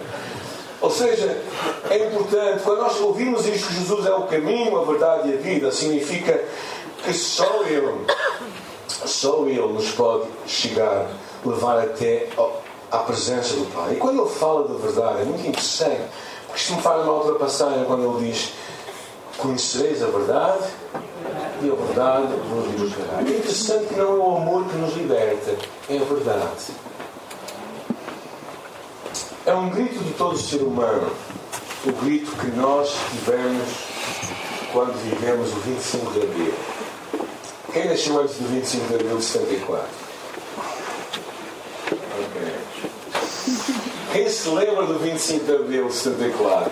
[0.81, 1.41] Ou seja,
[1.89, 5.37] é importante, quando nós ouvimos isto que Jesus é o caminho, a verdade e a
[5.37, 6.43] vida, significa
[7.01, 8.05] que só Ele,
[8.87, 11.07] só Ele nos pode chegar,
[11.45, 12.27] levar até
[12.91, 13.93] à presença do Pai.
[13.93, 16.01] E quando Ele fala da verdade, é muito interessante
[16.55, 18.53] isto me faz uma outra passagem quando ele diz:
[19.37, 20.63] Conhecereis a verdade
[21.61, 23.19] e a verdade vos libertará.
[23.19, 25.55] É interessante que não é o amor que nos liberta,
[25.89, 26.73] é a verdade.
[29.45, 31.11] É um grito de todo ser humano,
[31.85, 33.69] o grito que nós tivemos
[34.71, 36.53] quando vivemos o 25 de Abril.
[37.73, 40.02] Quem nasceu antes do 25 de Abril de 74?
[44.13, 46.71] Quem se lembra do 25 de abril de 74?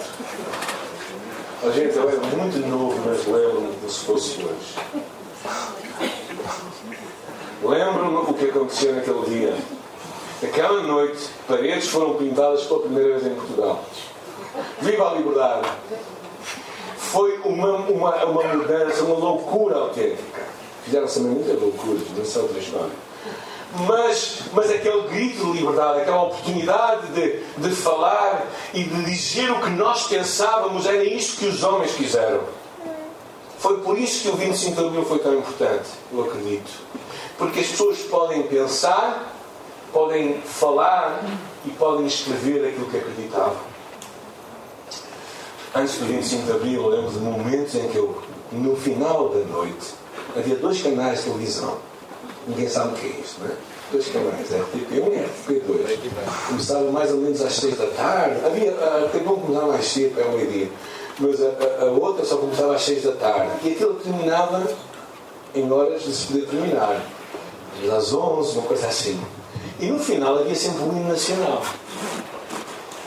[1.64, 4.76] A gente, eu era muito novo, mas lembro-me como se fosse hoje.
[7.64, 9.58] Lembro-me o que aconteceu naquele dia.
[10.44, 13.86] Aquela noite, paredes foram pintadas pela primeira vez em Portugal.
[14.80, 15.68] Viva a liberdade!
[16.96, 20.44] Foi uma, uma, uma mudança, uma loucura autêntica.
[20.86, 23.11] Fizeram-se também muitas loucuras, não são outra história
[23.88, 29.62] mas, mas aquele grito de liberdade, aquela oportunidade de, de falar e de dizer o
[29.62, 32.42] que nós pensávamos, era isso que os homens quiseram.
[33.60, 36.72] Foi por isso que o 25 de Abril foi tão importante, eu acredito.
[37.38, 39.34] Porque as pessoas podem pensar,
[39.94, 41.24] podem falar
[41.66, 43.72] e podem escrever aquilo que acreditavam.
[45.74, 49.40] Antes do 25 de Abril, eu lembro de momentos em que eu, no final da
[49.46, 49.94] noite,
[50.36, 51.91] havia dois canais de televisão.
[52.48, 53.56] Ninguém sabe o que é isto, não é?
[53.92, 56.48] Dois canais, RTP1 e RTP2.
[56.48, 58.46] Começava mais ou menos às seis da tarde.
[58.46, 60.70] Havia, a RTP1 começava mais cedo, para o meio-dia.
[61.20, 63.52] Mas a, a, a, outra só começava às seis da tarde.
[63.64, 64.68] E aquilo terminava
[65.54, 67.02] em horas de se poder terminar.
[67.96, 69.20] Às onze, uma coisa assim.
[69.80, 71.64] E no final havia sempre um hino nacional.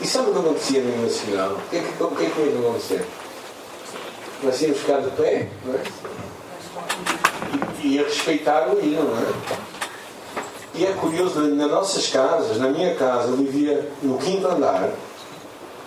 [0.01, 1.53] E sabe o que acontecia no hino nacional?
[1.53, 3.07] O que é que, o que, é que ia acontecer?
[4.43, 5.83] Nós íamos ficar de pé, não é?
[7.83, 9.33] E, a respeitar o hino, não é?
[10.75, 14.91] E é curioso, nas nossas casas, na minha casa, eu vivia no quinto andar,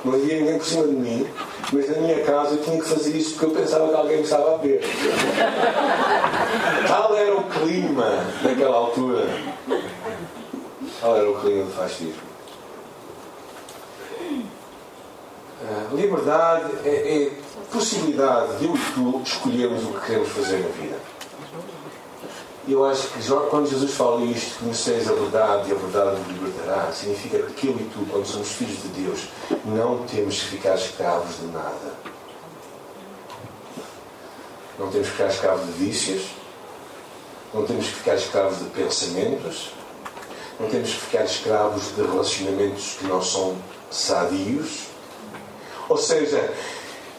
[0.05, 1.27] não havia ninguém por cima de mim,
[1.73, 4.23] mas na minha casa eu tinha que fazer isso porque eu pensava que alguém me
[4.23, 4.81] estava a ver.
[6.87, 9.27] Tal era o clima naquela altura.
[11.01, 12.27] Tal era o clima do fascismo.
[15.69, 17.31] A liberdade é, é
[17.71, 21.06] possibilidade de eu e tu escolhermos o que queremos fazer na vida.
[22.67, 26.91] E eu acho que quando Jesus fala isto, a verdade e a verdade vos libertará,
[26.91, 29.29] significa que eu e tu, quando somos filhos de Deus,
[29.63, 31.93] não temos que ficar escravos de nada.
[34.77, 36.23] Não temos que ficar escravos de vícios,
[37.53, 39.71] não temos que ficar escravos de pensamentos,
[40.59, 43.55] não temos que ficar escravos de relacionamentos que não são
[43.89, 44.87] sadios.
[45.87, 46.53] Ou seja,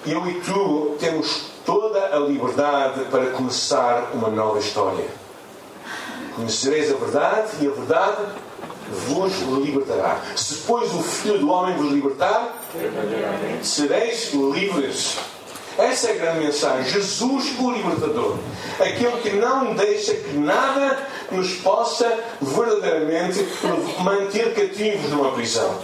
[0.07, 5.28] eu e tu temos toda a liberdade para começar uma nova história.
[6.39, 8.23] Conhecereis a verdade e a verdade
[9.09, 10.21] vos libertará.
[10.37, 12.57] Se, pois, o Filho do Homem vos libertar,
[13.61, 15.17] sereis livres.
[15.77, 16.93] Essa é a grande mensagem.
[16.93, 18.37] Jesus, o libertador.
[18.79, 23.45] Aquele que não deixa que nada nos possa verdadeiramente
[23.99, 25.77] manter cativos numa prisão.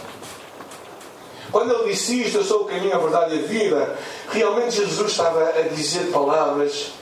[1.50, 3.98] Quando ele disse isto, eu sou o caminho, a verdade e a vida,
[4.30, 6.92] realmente Jesus estava a dizer palavras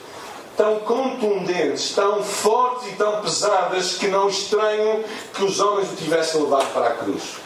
[0.55, 6.41] tão contundentes, tão fortes e tão pesadas que não estranho que os homens o tivessem
[6.41, 7.37] levado para a cruz.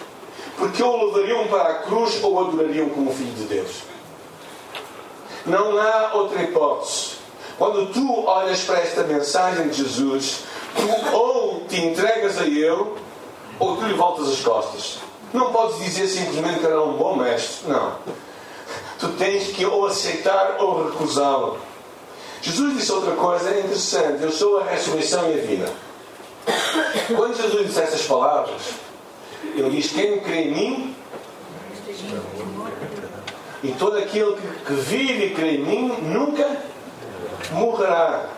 [0.58, 3.84] Porque ou o levariam para a cruz ou o adorariam como filho de Deus.
[5.46, 7.18] Não há outra hipótese.
[7.58, 10.44] Quando tu olhas para esta mensagem de Jesus,
[10.76, 12.86] tu ou te entregas a Ele
[13.60, 15.00] ou tu lhe voltas as costas.
[15.34, 17.68] Não podes dizer simplesmente que era um bom mestre.
[17.70, 17.94] Não.
[19.00, 21.60] Tu tens que ou aceitar ou recusá-lo.
[22.42, 25.72] Jesus disse outra coisa interessante: Eu sou a ressurreição e a vida.
[27.16, 28.62] Quando Jesus disse essas palavras,
[29.56, 30.96] ele diz: Quem crê em mim,
[33.64, 36.62] e todo aquele que, que vive e crê em mim nunca
[37.52, 38.30] morrerá.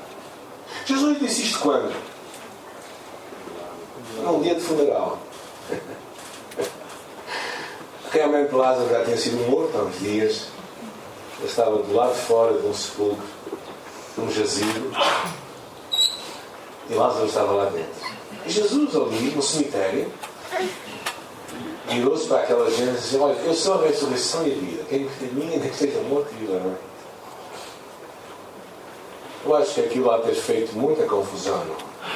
[0.85, 1.93] Jesus disse isto quando?
[4.23, 5.19] Num dia de funeral.
[8.11, 10.47] Realmente Lázaro já tinha sido morto há uns dias.
[11.37, 13.23] Ele estava do lado de fora de um sepulcro
[14.19, 14.91] num jazigo
[16.89, 18.09] e Lázaro estava lá dentro.
[18.45, 20.11] E Jesus ali no cemitério
[21.87, 24.83] virou-se para aquela gente e disse, olha, eu sou a ressurreição e a vida.
[24.89, 26.75] Quem me em mim, nem que seja morto, viverá.
[29.45, 31.63] Eu acho que aquilo lá ter feito muita confusão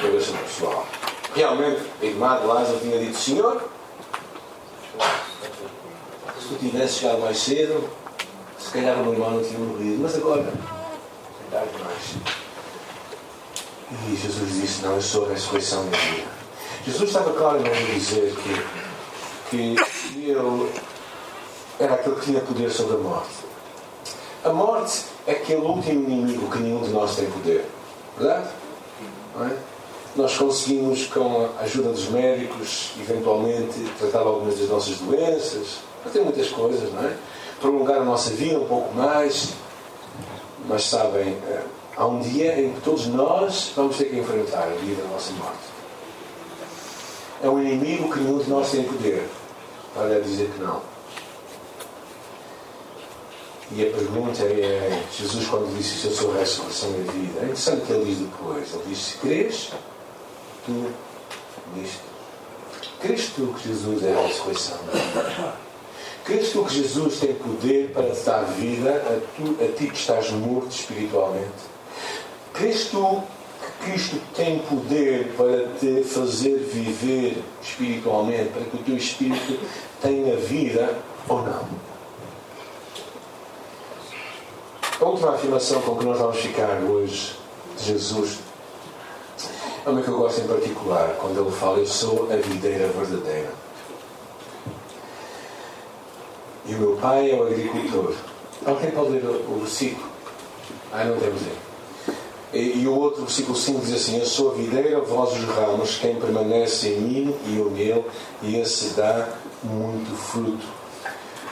[0.00, 0.86] cabeça do pessoal.
[1.34, 3.62] Realmente, a irmã de Lázaro tinha dito, Senhor,
[6.40, 7.88] se tu tivesse chegado mais cedo,
[8.58, 10.02] se calhar o meu irmão não tinha morrido.
[10.02, 10.52] Mas agora,
[13.92, 16.28] E Jesus disse: Não, eu sou a ressurreição da vida.
[16.86, 19.76] Jesus estava claramente a dizer que, que
[20.20, 20.72] ele
[21.78, 23.34] era aquele que tinha poder sobre a morte.
[24.44, 27.64] A morte é aquele último inimigo que nenhum de nós tem poder.
[28.18, 28.48] Verdade?
[29.34, 29.56] Não é?
[30.16, 36.48] Nós conseguimos, com a ajuda dos médicos, eventualmente tratar algumas das nossas doenças, fazer muitas
[36.50, 37.16] coisas, não é?
[37.60, 39.54] Prolongar a nossa vida um pouco mais,
[40.66, 41.62] mas sabem, eh,
[41.96, 45.32] há um dia em que todos nós vamos ter que enfrentar o dia da nossa
[45.32, 45.74] morte.
[47.42, 49.28] É um inimigo que nenhum de nós tem poder
[49.94, 50.80] para dizer que não.
[53.72, 57.82] E a pergunta é: Jesus, quando disse Eu sou a ressurreição da vida, é interessante
[57.82, 58.74] o que ele diz depois.
[58.74, 59.70] Ele diz: Se crês,
[60.64, 60.90] tu
[61.74, 62.04] nisto.
[63.00, 65.54] Crês tu que Jesus é a ressurreição da vida?
[66.24, 69.96] Crês tu que Jesus tem poder para te dar vida a, tu, a ti que
[69.96, 71.52] estás morto espiritualmente?
[72.54, 73.22] Crês tu
[73.82, 79.60] que Cristo tem poder para te fazer viver espiritualmente, para que o teu espírito
[80.00, 80.96] tenha vida
[81.28, 81.68] ou não?
[84.98, 87.36] A última afirmação com que nós vamos ficar hoje
[87.76, 88.38] de Jesus
[89.84, 93.63] é uma que eu gosto em particular, quando ele fala: Eu sou a videira verdadeira.
[96.66, 98.14] E o meu pai é o agricultor.
[98.64, 100.06] Alguém pode ler o, versículo?
[100.92, 101.64] Ah, não temos aí.
[102.54, 106.14] E, o outro, versículo 5, diz assim: Eu sou a videira, vós os ramos, quem
[106.14, 108.04] permanece em mim e eu nele,
[108.42, 109.28] e esse dá
[109.62, 110.64] muito fruto,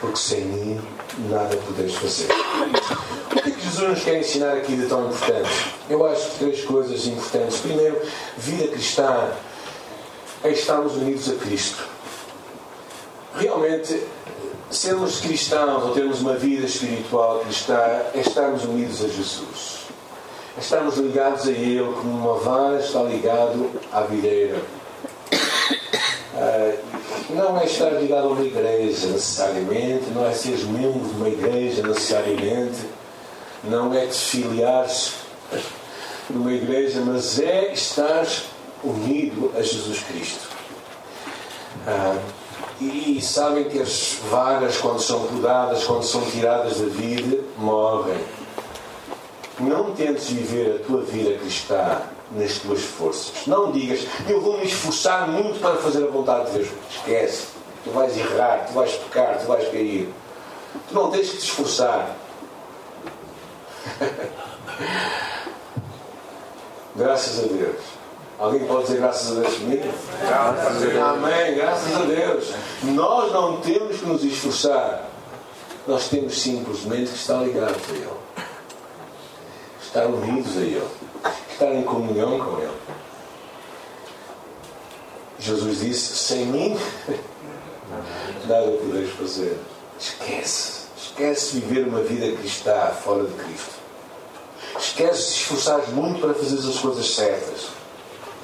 [0.00, 0.80] porque sem mim
[1.28, 2.28] nada podeis fazer.
[2.30, 5.74] O que é que Jesus nos quer ensinar aqui de tão importante?
[5.90, 7.58] Eu acho três coisas importantes.
[7.58, 8.00] Primeiro,
[8.38, 9.32] vida cristã
[10.44, 11.84] é estarmos unidos a Cristo.
[13.34, 14.02] Realmente,
[14.72, 17.76] sermos cristãos ou termos uma vida espiritual cristã
[18.14, 19.82] é estarmos unidos a Jesus.
[20.56, 24.58] É estarmos ligados a Ele como uma vara está ligado à videira.
[26.34, 26.78] Uh,
[27.30, 31.86] não é estar ligado a uma igreja necessariamente, não é ser membro de uma igreja
[31.86, 32.80] necessariamente,
[33.64, 35.12] não é te filiares
[36.28, 38.26] numa igreja, mas é estar
[38.82, 40.48] unido a Jesus Cristo.
[42.80, 48.18] E sabem que as varas, quando são podadas, quando são tiradas da vida, morrem.
[49.60, 52.02] Não tentes viver a tua vida cristã
[52.32, 53.46] nas tuas forças.
[53.46, 56.68] Não digas, eu vou me esforçar muito para fazer a vontade de Deus.
[56.90, 57.46] Esquece.
[57.84, 60.08] Tu vais errar, tu vais pecar, tu vais cair.
[60.88, 62.16] Tu não tens que te esforçar.
[66.96, 68.01] Graças a Deus.
[68.42, 69.84] Alguém pode dizer graças a Deus comigo?
[70.20, 70.96] Graças a Deus.
[70.96, 72.52] Amém, graças a Deus.
[72.82, 75.08] Nós não temos que nos esforçar.
[75.86, 78.08] Nós temos simplesmente que estar ligados a Ele.
[79.80, 80.88] Estar unidos a Ele.
[81.52, 82.76] Estar em comunhão com Ele.
[85.38, 86.76] Jesus disse: sem mim,
[88.48, 89.56] nada podeis fazer.
[90.00, 90.86] Esquece.
[90.96, 93.74] Esquece viver uma vida cristã fora de Cristo.
[94.76, 97.81] Esquece se esforçar muito para fazer as coisas certas.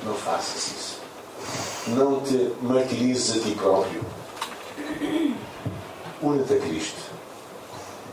[0.04, 1.00] Não faças isso.
[1.88, 4.02] Não te martirizes a ti próprio.
[6.22, 7.00] Une-te a Cristo.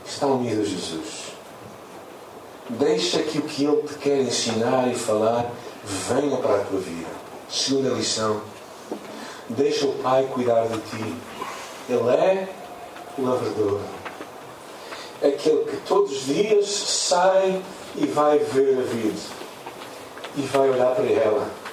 [0.06, 1.34] Está unido a Jesus.
[2.70, 5.52] Deixa que o que Ele te quer ensinar e falar
[5.84, 7.10] venha para a tua vida.
[7.50, 8.42] Segunda lição.
[9.50, 11.16] Deixa o Pai cuidar de ti.
[11.90, 12.48] Ele é
[13.18, 13.82] o lavrador.
[15.24, 17.62] Aquele que todos os dias sai
[17.96, 19.20] e vai ver a vida.
[20.38, 21.65] E vai olhar para ela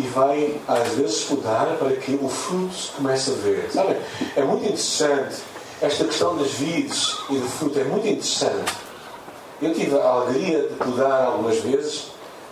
[0.00, 3.70] e vai às vezes mudar para que o fruto se comece a ver.
[3.70, 3.96] Sabe?
[4.34, 5.42] É muito interessante
[5.82, 8.72] esta questão das vides e do fruto, é muito interessante.
[9.60, 12.06] Eu tive a alegria de mudar algumas vezes,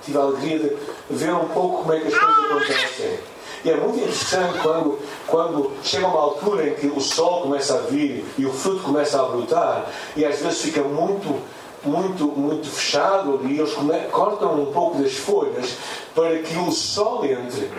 [0.04, 0.76] tive a alegria de
[1.10, 3.18] ver um pouco como é que as coisas acontecem.
[3.64, 7.78] E é muito interessante quando, quando chega uma altura em que o sol começa a
[7.78, 11.40] vir e o fruto começa a brotar, e às vezes fica muito
[11.84, 13.74] muito, muito fechado e eles
[14.10, 15.76] cortam um pouco das folhas
[16.14, 17.70] para que o sol entre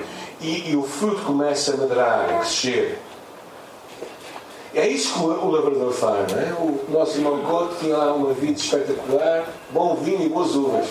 [0.41, 2.97] e, e o fruto comece a madurar, a crescer.
[4.73, 6.53] É isso que o, lavrador faz, não é?
[6.53, 10.87] O nosso irmão Couto tinha lá uma vida espetacular, bom vinho e boas uvas.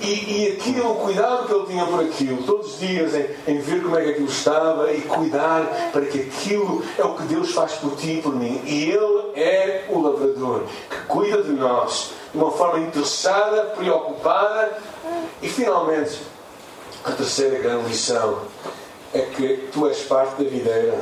[0.00, 3.58] E, e aquilo, o cuidado que ele tinha por aquilo, todos os dias em, em,
[3.58, 7.52] ver como é que aquilo estava e cuidar para que aquilo é o que Deus
[7.52, 8.62] faz por ti e por mim.
[8.64, 14.78] E Ele é o lavrador que cuida de nós de uma forma interessada, preocupada.
[15.42, 16.20] E finalmente,
[17.04, 18.40] a terceira grande lição
[19.12, 20.98] é que tu és parte da videira.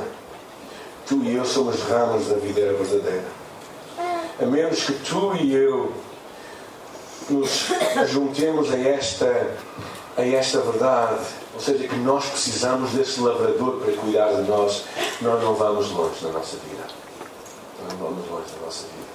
[1.07, 3.25] Tu e eu somos ramos da videira verdadeira.
[4.41, 5.91] A menos que tu e eu
[7.29, 7.67] nos
[8.07, 9.57] juntemos a esta,
[10.17, 14.85] a esta verdade, ou seja, que nós precisamos desse lavrador para cuidar de nós,
[15.21, 16.83] nós não vamos longe na nossa vida.
[17.89, 19.09] Não vamos longe da nossa vida.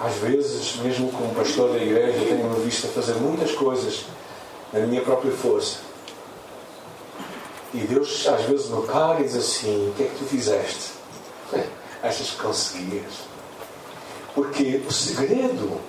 [0.00, 4.04] Às vezes, mesmo como pastor da igreja, tenho-me visto a fazer muitas coisas
[4.72, 5.78] na minha própria força.
[7.72, 10.92] E Deus às vezes me para e diz assim: O que é que tu fizeste?
[12.02, 13.12] Achas que conseguias?
[14.34, 15.80] Porque o segredo,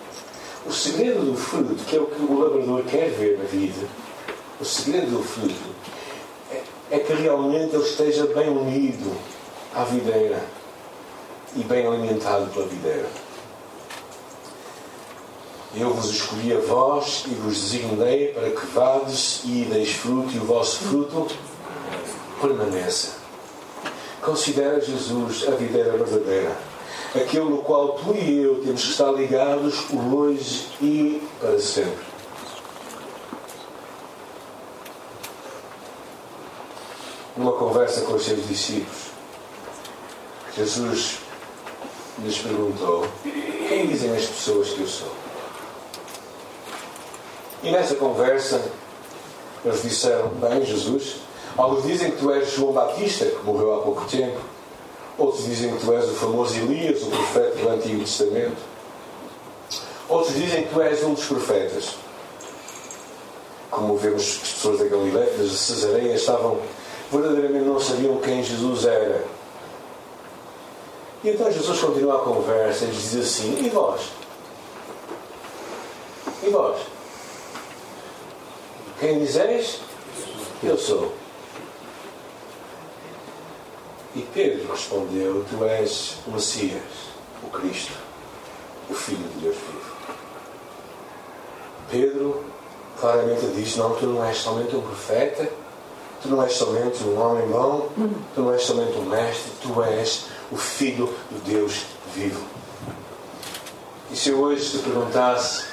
[0.65, 3.87] o segredo do fruto, que é o que o labrador quer ver na vida,
[4.59, 5.53] o segredo do fruto
[6.51, 9.15] é, é que realmente ele esteja bem unido
[9.75, 10.41] à videira
[11.55, 13.26] e bem alimentado pela videira.
[15.75, 20.39] Eu vos escolhi a vós e vos designei para que vades e deis fruto e
[20.39, 21.27] o vosso fruto
[22.41, 23.17] permaneça.
[24.21, 26.55] Considera Jesus a videira verdadeira
[27.15, 32.07] aquele no qual tu e eu temos que estar ligados hoje e para sempre.
[37.35, 39.11] Numa conversa com os seus discípulos,
[40.55, 41.19] Jesus
[42.19, 43.07] lhes perguntou:
[43.67, 45.16] Quem dizem as pessoas que eu sou?
[47.63, 48.61] E nessa conversa,
[49.65, 51.17] eles disseram: Bem, Jesus,
[51.57, 54.39] alguns dizem que tu és João Batista, que morreu há pouco tempo.
[55.17, 58.57] Outros dizem que tu és o famoso Elias, o profeta do Antigo Testamento.
[60.07, 61.95] Outros dizem que tu és um dos profetas.
[63.71, 66.59] Como vemos as pessoas da Galileia, das Cesareia, estavam
[67.11, 69.25] verdadeiramente não sabiam quem Jesus era.
[71.23, 74.01] E então Jesus continua a conversa e diz assim: E vós?
[76.43, 76.96] E vós?
[78.99, 79.79] Quem dizeis?
[80.63, 81.13] Eu sou.
[84.15, 86.81] E Pedro respondeu: Tu és o Messias,
[87.43, 87.93] o Cristo,
[88.89, 89.97] o Filho de Deus vivo.
[91.91, 92.43] Pedro
[92.99, 95.47] claramente diz: Não, tu não és somente um profeta,
[96.23, 97.89] tu não és somente um homem bom,
[98.33, 101.85] tu não és somente um mestre, tu és o Filho de Deus
[102.15, 102.43] vivo.
[104.09, 105.65] E se eu hoje te perguntasse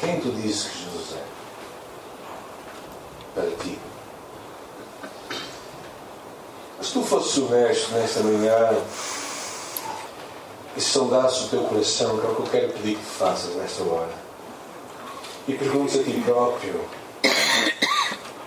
[0.00, 1.33] quem tu dizes que Jesus é?
[3.34, 3.78] Para ti.
[6.80, 8.76] Se tu fosses honesto nesta manhã
[10.76, 13.82] e sondasse o teu coração, que é o que eu quero pedir que faças nesta
[13.84, 14.14] hora,
[15.48, 16.80] e perguntes a ti próprio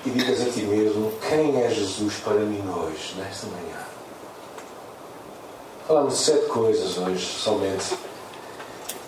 [0.06, 3.86] e digas a ti mesmo quem é Jesus para mim hoje, nesta manhã.
[5.88, 7.98] Falamos de sete coisas hoje, somente.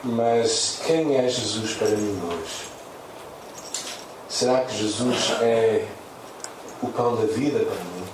[0.03, 2.78] Mas quem é Jesus para mim hoje?
[4.39, 5.85] Será que Jesus é
[6.81, 8.05] o pão da vida para mim?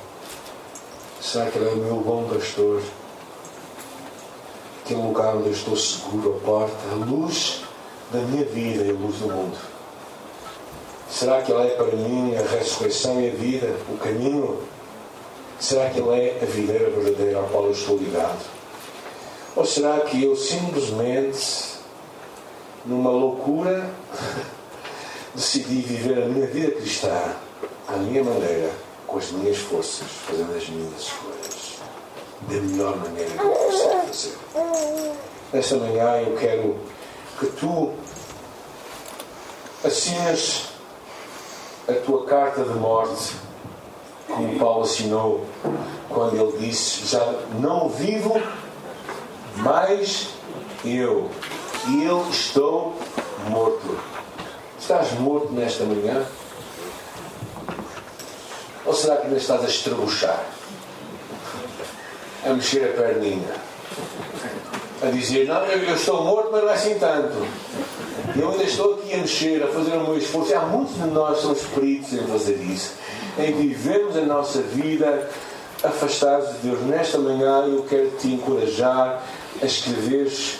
[1.21, 2.81] Será que Ele é o meu bom pastor?
[4.83, 7.61] Aquele lugar onde eu estou seguro, a porta, a luz
[8.11, 9.55] da minha vida e a luz do mundo?
[11.11, 14.63] Será que Ele é para mim a ressurreição e a vida, o caminho?
[15.59, 18.43] Será que Ele é a videira verdadeira ao qual eu estou ligado?
[19.55, 21.75] Ou será que eu simplesmente,
[22.83, 23.87] numa loucura,
[25.35, 27.35] decidi viver a minha vida cristã
[27.87, 28.71] à minha maneira,
[29.05, 31.55] com as minhas forças, fazendo as minhas escolhas
[32.41, 35.13] da melhor maneira que eu posso fazer?
[35.53, 36.75] Nesta manhã eu quero
[37.39, 37.93] que tu
[39.83, 40.69] assinas
[41.87, 43.35] a tua carta de morte,
[44.27, 45.45] como Paulo assinou
[46.09, 47.23] quando ele disse: Já
[47.59, 48.41] não vivo,
[49.57, 50.29] mas
[50.83, 51.29] eu.
[51.87, 52.95] E eu estou
[53.49, 54.14] morto.
[54.85, 56.23] Estás morto nesta manhã?
[58.85, 60.45] Ou será que ainda estás a estrebuchar?
[62.45, 63.55] A mexer a perninha?
[65.01, 67.33] A dizer, não, eu estou morto, mas não é assim tanto.
[68.39, 70.51] Eu ainda estou aqui a mexer, a fazer o meu esforço.
[70.51, 72.93] E há muitos de nós somos peritos em fazer isso.
[73.39, 75.27] Em vivemos a nossa vida
[75.83, 76.81] afastados de Deus.
[76.81, 79.23] Nesta manhã eu quero te encorajar
[79.59, 80.59] a escreveres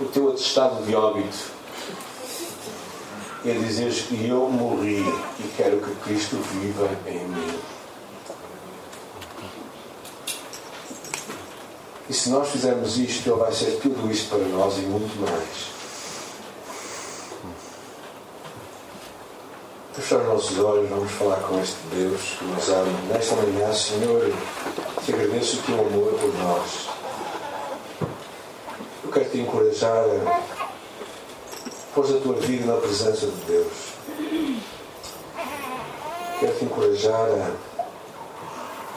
[0.00, 1.59] o teu atestado de óbito
[3.42, 5.00] a dizeres que eu morri
[5.38, 7.58] e quero que Cristo viva em mim.
[12.08, 15.70] E se nós fizermos isto, Ele vai ser tudo isto para nós e muito mais.
[19.94, 22.98] Fechar os nossos olhos, vamos falar com este Deus que nos ama.
[23.08, 24.32] Nesta manhã, Senhor,
[25.04, 26.88] te agradeço o teu amor por nós.
[29.04, 30.59] Eu quero te encorajar a
[31.94, 33.72] pôr a tua vida na presença de Deus.
[36.38, 37.50] Quero te encorajar a,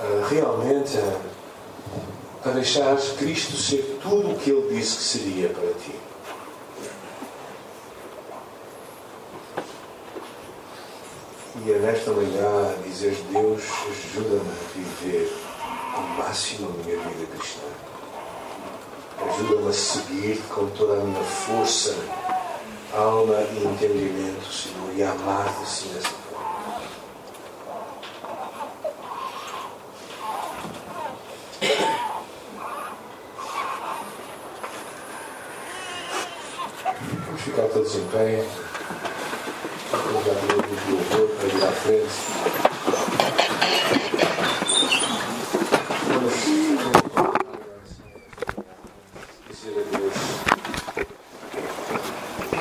[0.04, 5.74] a realmente a, a deixar Cristo ser tudo o que Ele disse que seria para
[5.74, 5.96] ti.
[11.66, 15.34] E é nesta manhã dizer Deus, ajuda-me a viver
[15.94, 17.68] ao máximo a minha vida cristã.
[19.30, 21.96] Ajuda-me a seguir com toda a minha força,
[22.94, 26.82] alma e entendimento, Senhor, e a amar-te assim dessa forma.
[37.26, 38.46] Vamos ficar todos em pé.
[39.92, 42.14] Vamos dar um louvor para ir à frente.
[46.10, 46.34] Vamos
[49.50, 50.44] dizer a Deus.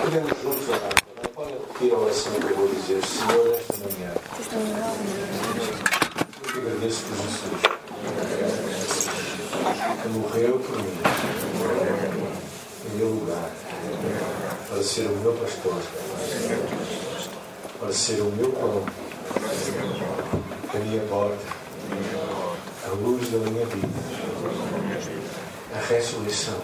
[0.02, 0.94] Podemos juntos orar.
[1.22, 3.00] Não podem repetir a oração que eu vou dizer.
[3.02, 4.12] Senhor, nesta manhã,
[6.42, 7.62] eu te agradeço por Jesus.
[10.02, 10.98] Que morreu por mim.
[12.84, 13.48] Em meu lugar.
[14.68, 15.80] Para ser o meu pastor.
[17.78, 18.84] Para ser o meu pão.
[20.74, 21.38] A minha porta.
[22.84, 23.88] A luz da minha vida.
[25.74, 26.60] A ressurreição.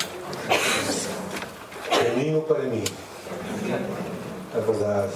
[1.89, 2.85] Caminho para mim
[4.55, 5.13] a verdade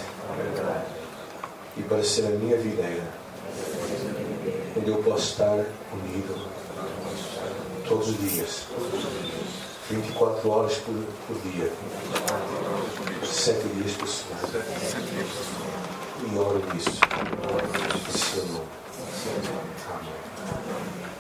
[1.77, 3.07] e para ser a minha videira,
[4.75, 5.63] onde eu posso estar
[5.93, 6.49] unido
[7.87, 8.63] todos os dias
[9.91, 10.95] 24 horas por,
[11.27, 11.71] por dia.
[13.23, 14.65] 60 dias por semana.
[16.33, 16.99] E oro nisso.
[18.19, 18.67] Seu nome.
[19.91, 21.12] Amém.